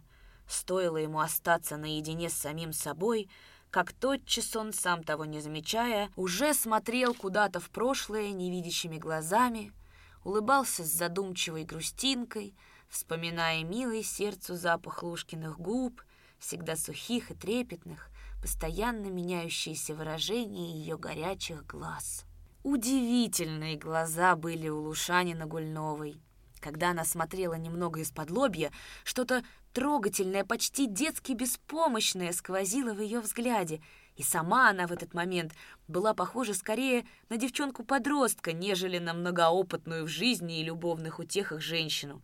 Стоило 0.48 0.96
ему 0.96 1.20
остаться 1.20 1.76
наедине 1.76 2.30
с 2.30 2.34
самим 2.34 2.72
собой– 2.72 3.28
как 3.76 3.92
тотчас 3.92 4.56
он, 4.56 4.72
сам 4.72 5.04
того 5.04 5.26
не 5.26 5.42
замечая, 5.42 6.10
уже 6.16 6.54
смотрел 6.54 7.12
куда-то 7.12 7.60
в 7.60 7.68
прошлое 7.68 8.30
невидящими 8.30 8.96
глазами, 8.96 9.70
улыбался 10.24 10.82
с 10.82 10.88
задумчивой 10.88 11.64
грустинкой, 11.64 12.54
вспоминая 12.88 13.64
милый 13.64 14.02
сердцу 14.02 14.54
запах 14.56 15.02
Лушкиных 15.02 15.60
губ, 15.60 16.00
всегда 16.38 16.74
сухих 16.74 17.30
и 17.30 17.34
трепетных, 17.34 18.08
постоянно 18.40 19.08
меняющиеся 19.08 19.94
выражения 19.94 20.72
ее 20.72 20.96
горячих 20.96 21.66
глаз. 21.66 22.24
Удивительные 22.62 23.76
глаза 23.76 24.36
были 24.36 24.70
у 24.70 24.84
Лушанина 24.84 25.44
Гульновой. 25.44 26.18
Когда 26.66 26.90
она 26.90 27.05
смотрела 27.05 27.55
немного 27.55 28.00
из-под 28.00 28.29
лобья, 28.29 28.72
что-то 29.05 29.44
трогательное, 29.72 30.44
почти 30.44 30.88
детски 30.88 31.31
беспомощное 31.31 32.33
сквозило 32.33 32.92
в 32.92 33.00
ее 33.00 33.20
взгляде, 33.20 33.81
и 34.16 34.24
сама 34.24 34.70
она 34.70 34.88
в 34.88 34.90
этот 34.90 35.14
момент 35.14 35.52
была 35.87 36.12
похожа 36.12 36.55
скорее 36.55 37.07
на 37.29 37.37
девчонку-подростка, 37.37 38.52
нежели 38.52 38.98
на 38.98 39.14
многоопытную 39.14 40.07
в 40.07 40.09
жизни 40.09 40.59
и 40.59 40.64
любовных 40.64 41.20
утехах 41.20 41.61
женщину. 41.61 42.20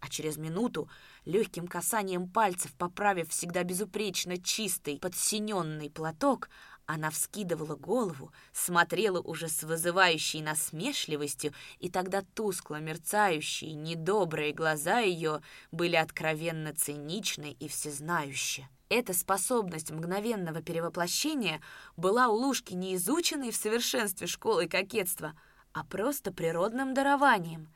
А 0.00 0.10
через 0.10 0.36
минуту, 0.36 0.90
легким 1.24 1.66
касанием 1.66 2.28
пальцев 2.28 2.74
поправив 2.74 3.30
всегда 3.30 3.62
безупречно 3.64 4.36
чистый 4.36 4.98
подсиненный 4.98 5.88
платок, 5.88 6.50
она 6.88 7.10
вскидывала 7.10 7.76
голову, 7.76 8.32
смотрела 8.50 9.20
уже 9.20 9.48
с 9.48 9.62
вызывающей 9.62 10.40
насмешливостью, 10.40 11.52
и 11.78 11.90
тогда 11.90 12.22
тускло 12.34 12.76
мерцающие, 12.76 13.74
недобрые 13.74 14.54
глаза 14.54 15.00
ее 15.00 15.42
были 15.70 15.96
откровенно 15.96 16.74
циничны 16.74 17.54
и 17.60 17.68
всезнающие. 17.68 18.70
Эта 18.88 19.12
способность 19.12 19.90
мгновенного 19.90 20.62
перевоплощения 20.62 21.60
была 21.98 22.28
у 22.28 22.36
Лушки 22.36 22.72
не 22.72 22.96
изученной 22.96 23.50
в 23.50 23.56
совершенстве 23.56 24.26
школой 24.26 24.66
кокетства, 24.66 25.34
а 25.74 25.84
просто 25.84 26.32
природным 26.32 26.94
дарованием. 26.94 27.68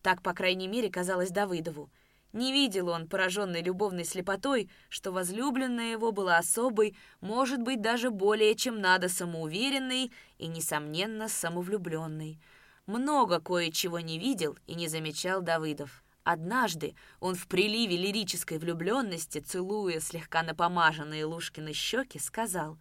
Так, 0.00 0.22
по 0.22 0.32
крайней 0.32 0.68
мере, 0.68 0.88
казалось 0.88 1.30
Давыдову. 1.30 1.90
Не 2.32 2.52
видел 2.52 2.88
он, 2.90 3.08
пораженный 3.08 3.62
любовной 3.62 4.04
слепотой, 4.04 4.68
что 4.90 5.12
возлюбленная 5.12 5.92
его 5.92 6.12
была 6.12 6.36
особой, 6.36 6.94
может 7.20 7.62
быть, 7.62 7.80
даже 7.80 8.10
более 8.10 8.54
чем 8.54 8.80
надо 8.80 9.08
самоуверенной 9.08 10.12
и, 10.36 10.46
несомненно, 10.46 11.28
самовлюбленной. 11.28 12.38
Много 12.86 13.40
кое-чего 13.40 14.00
не 14.00 14.18
видел 14.18 14.58
и 14.66 14.74
не 14.74 14.88
замечал 14.88 15.40
Давыдов. 15.40 16.02
Однажды 16.22 16.94
он 17.20 17.34
в 17.34 17.46
приливе 17.46 17.96
лирической 17.96 18.58
влюбленности, 18.58 19.38
целуя 19.38 19.98
слегка 19.98 20.42
напомаженные 20.42 21.24
Лушкины 21.24 21.72
щеки, 21.72 22.18
сказал 22.18 22.78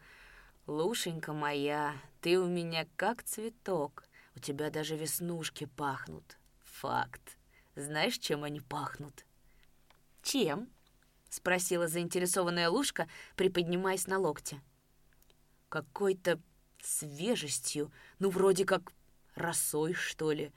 «Лушенька 0.66 1.32
моя, 1.32 1.94
ты 2.20 2.38
у 2.38 2.48
меня 2.48 2.86
как 2.98 3.24
цветок, 3.24 4.04
у 4.36 4.40
тебя 4.40 4.70
даже 4.70 4.98
веснушки 4.98 5.66
пахнут. 5.78 6.38
Факт. 6.66 7.38
Знаешь, 7.78 8.18
чем 8.18 8.44
они 8.44 8.60
пахнут?» 8.60 9.24
«Чем?»— 10.28 10.68
спросила 11.30 11.88
заинтересованная 11.88 12.70
Лушка, 12.70 13.08
приподнимаясь 13.38 14.08
на 14.08 14.20
локте. 14.20 14.62
«Какой-то 15.70 16.42
свежестью, 16.84 17.94
ну, 18.20 18.30
вроде 18.30 18.66
как 18.66 18.92
росой, 19.36 19.94
что 19.94 20.34
ли. 20.34 20.52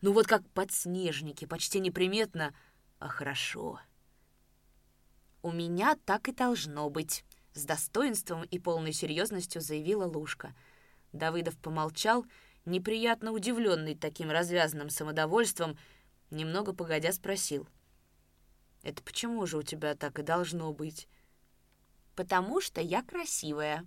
Ну, 0.00 0.12
вот 0.12 0.28
как 0.28 0.48
подснежники, 0.50 1.44
почти 1.44 1.80
неприметно, 1.80 2.54
а 3.00 3.08
хорошо». 3.08 3.80
«У 5.42 5.50
меня 5.50 5.98
так 6.04 6.28
и 6.28 6.32
должно 6.32 6.88
быть»,— 6.88 7.24
с 7.52 7.64
достоинством 7.64 8.44
и 8.44 8.60
полной 8.60 8.92
серьезностью 8.92 9.60
заявила 9.60 10.04
Лушка. 10.04 10.54
Давыдов 11.12 11.58
помолчал, 11.58 12.24
неприятно 12.64 13.32
удивленный 13.32 13.96
таким 13.96 14.30
развязанным 14.30 14.88
самодовольством, 14.88 15.76
немного 16.30 16.72
погодя 16.72 17.10
спросил— 17.10 17.66
это 18.86 19.02
почему 19.02 19.44
же 19.46 19.58
у 19.58 19.62
тебя 19.64 19.96
так 19.96 20.20
и 20.20 20.22
должно 20.22 20.72
быть? 20.72 21.08
Потому 22.14 22.60
что 22.60 22.80
я 22.80 23.02
красивая. 23.02 23.84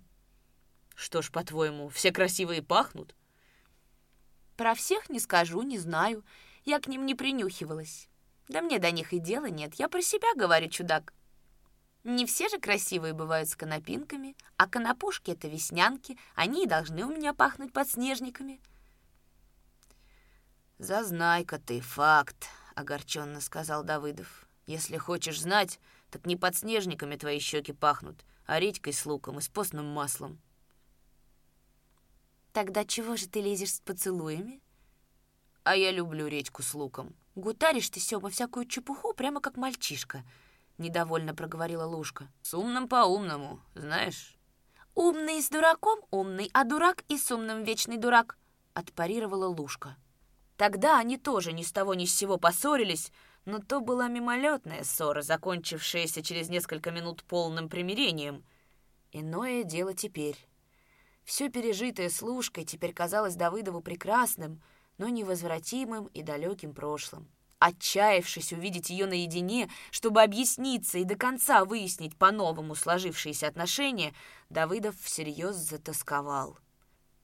Что 0.94 1.22
ж, 1.22 1.32
по-твоему, 1.32 1.88
все 1.88 2.12
красивые 2.12 2.62
пахнут? 2.62 3.16
Про 4.58 4.74
всех 4.74 5.08
не 5.08 5.18
скажу, 5.18 5.62
не 5.62 5.78
знаю. 5.78 6.22
Я 6.66 6.80
к 6.80 6.86
ним 6.86 7.06
не 7.06 7.14
принюхивалась. 7.14 8.10
Да 8.48 8.60
мне 8.60 8.78
до 8.78 8.90
них 8.90 9.14
и 9.14 9.18
дела 9.18 9.46
нет. 9.46 9.76
Я 9.76 9.88
про 9.88 10.02
себя 10.02 10.34
говорю, 10.36 10.68
чудак. 10.68 11.14
Не 12.04 12.26
все 12.26 12.50
же 12.50 12.58
красивые 12.58 13.14
бывают 13.14 13.48
с 13.48 13.56
конопинками, 13.56 14.36
а 14.58 14.68
конопушки— 14.68 15.30
это 15.32 15.48
веснянки, 15.48 16.18
они 16.34 16.64
и 16.64 16.68
должны 16.68 17.06
у 17.06 17.10
меня 17.10 17.32
пахнуть 17.32 17.72
подснежниками. 17.72 18.60
«Зазнай-ка 20.78 21.58
ты, 21.58 21.80
факт»,— 21.80 22.48
огорченно 22.74 23.40
сказал 23.40 23.82
Давыдов. 23.82 24.49
Если 24.66 24.96
хочешь 24.96 25.40
знать, 25.40 25.80
так 26.10 26.26
не 26.26 26.36
подснежниками 26.36 27.16
твои 27.16 27.38
щеки 27.38 27.72
пахнут, 27.72 28.24
а 28.46 28.60
редькой 28.60 28.92
с 28.92 29.06
луком 29.06 29.38
и 29.38 29.42
с 29.42 29.48
постным 29.48 29.86
маслом. 29.86 30.40
Тогда 32.52 32.84
чего 32.84 33.16
же 33.16 33.28
ты 33.28 33.40
лезешь 33.40 33.74
с 33.74 33.80
поцелуями? 33.80 34.60
А 35.62 35.76
я 35.76 35.92
люблю 35.92 36.26
редьку 36.26 36.62
с 36.62 36.74
луком. 36.74 37.14
Гутаришь 37.36 37.90
ты, 37.90 38.00
Сёма, 38.00 38.28
всякую 38.28 38.66
чепуху, 38.66 39.14
прямо 39.14 39.40
как 39.40 39.56
мальчишка,— 39.56 40.24
недовольно 40.78 41.34
проговорила 41.34 41.84
Лушка. 41.84 42.28
С 42.42 42.54
умным 42.54 42.88
по-умному, 42.88 43.60
знаешь. 43.74 44.36
Умный 44.94 45.40
с 45.40 45.48
дураком 45.48 46.00
умный, 46.10 46.50
а 46.52 46.64
дурак 46.64 47.04
и 47.08 47.16
с 47.16 47.30
умным 47.30 47.62
вечный 47.62 47.98
дурак,— 47.98 48.36
отпарировала 48.74 49.46
Лушка. 49.46 49.96
Тогда 50.56 50.98
они 50.98 51.16
тоже 51.16 51.52
ни 51.52 51.62
с 51.62 51.70
того 51.70 51.94
ни 51.94 52.04
с 52.04 52.14
сего 52.14 52.36
поссорились, 52.36 53.12
но 53.44 53.58
то 53.58 53.80
была 53.80 54.08
мимолетная 54.08 54.84
ссора, 54.84 55.22
закончившаяся 55.22 56.22
через 56.22 56.48
несколько 56.48 56.90
минут 56.90 57.24
полным 57.24 57.68
примирением. 57.68 58.44
Иное 59.12 59.64
дело 59.64 59.94
теперь. 59.94 60.36
Все 61.24 61.48
пережитое 61.48 62.10
служкой 62.10 62.64
теперь 62.64 62.92
казалось 62.92 63.36
Давыдову 63.36 63.80
прекрасным, 63.80 64.62
но 64.98 65.08
невозвратимым 65.08 66.06
и 66.06 66.22
далеким 66.22 66.74
прошлым. 66.74 67.28
Отчаявшись 67.58 68.52
увидеть 68.52 68.88
ее 68.88 69.06
наедине, 69.06 69.70
чтобы 69.90 70.22
объясниться 70.22 70.98
и 70.98 71.04
до 71.04 71.14
конца 71.14 71.64
выяснить 71.64 72.16
по-новому 72.16 72.74
сложившиеся 72.74 73.48
отношения, 73.48 74.14
Давыдов 74.48 74.98
всерьез 74.98 75.56
затасковал. 75.56 76.58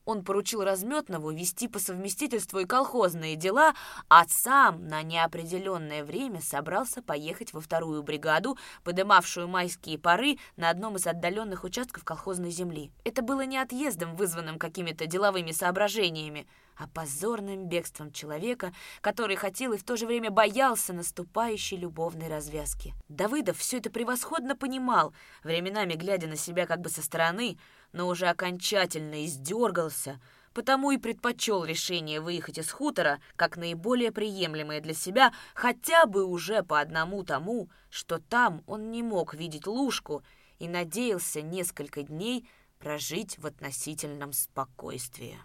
Он 0.07 0.23
поручил 0.23 0.62
Разметнову 0.62 1.33
вести 1.33 1.66
по 1.66 1.81
совместительству 1.81 2.61
и 2.61 2.64
колхозные 2.64 3.35
дела, 3.35 3.75
а 4.09 4.25
сам 4.29 4.87
на 4.87 5.03
неопределенное 5.03 6.05
время 6.05 6.40
собрался 6.40 7.03
поехать 7.03 7.53
во 7.53 7.61
вторую 7.61 8.05
бригаду, 8.05 8.57
подымавшую 8.85 9.49
майские 9.49 9.99
поры 9.99 10.38
на 10.57 10.71
одном 10.71 10.97
из 10.97 11.09
отдаленных 11.09 11.64
участков 11.64 12.05
колхозной 12.05 12.51
земли. 12.51 12.92
Это 13.03 13.21
было 13.23 13.45
не 13.45 13.59
отъездом, 13.59 14.14
вызванным 14.14 14.61
какими-то 14.61 15.07
деловыми 15.07 15.51
соображениями, 15.51 16.47
а 16.77 16.87
позорным 16.87 17.66
бегством 17.66 18.12
человека, 18.12 18.73
который 19.01 19.37
хотел 19.37 19.73
и 19.73 19.79
в 19.79 19.83
то 19.85 19.97
же 19.97 20.07
время 20.07 20.31
боялся 20.31 20.92
наступающей 20.92 21.77
любовной 21.77 22.29
развязки. 22.29 22.95
Давыдов 23.09 23.59
все 23.59 23.79
это 23.79 23.90
превосходно 23.90 24.55
понимал, 24.55 25.14
временами 25.42 25.95
глядя 25.95 26.29
на 26.29 26.37
себя 26.37 26.66
как 26.66 26.81
бы 26.81 26.90
со 26.90 27.03
стороны, 27.03 27.59
но 27.97 28.09
уже 28.09 28.27
окончательно 28.27 29.25
издергался, 29.25 30.21
потому 30.53 30.91
и 30.91 30.99
предпочел 30.99 31.65
решение 31.65 32.21
выехать 32.21 32.59
из 32.59 32.71
хутора 32.71 33.21
как 33.37 33.57
наиболее 33.57 34.13
приемлемое 34.13 34.83
для 34.83 34.93
себя, 34.93 35.33
хотя 35.55 36.05
бы 36.05 36.27
уже 36.27 36.63
по 36.63 36.79
одному 36.79 37.25
тому, 37.25 37.71
что 37.89 38.19
там 38.19 38.63
он 38.67 38.91
не 38.91 39.03
мог 39.03 39.33
видеть 39.33 39.67
лужку 39.67 40.23
и 40.59 40.69
надеялся 40.69 41.41
несколько 41.41 42.03
дней 42.03 42.47
прожить 42.79 43.39
в 43.39 43.47
относительном 43.47 44.35
спокойствии. 44.35 45.39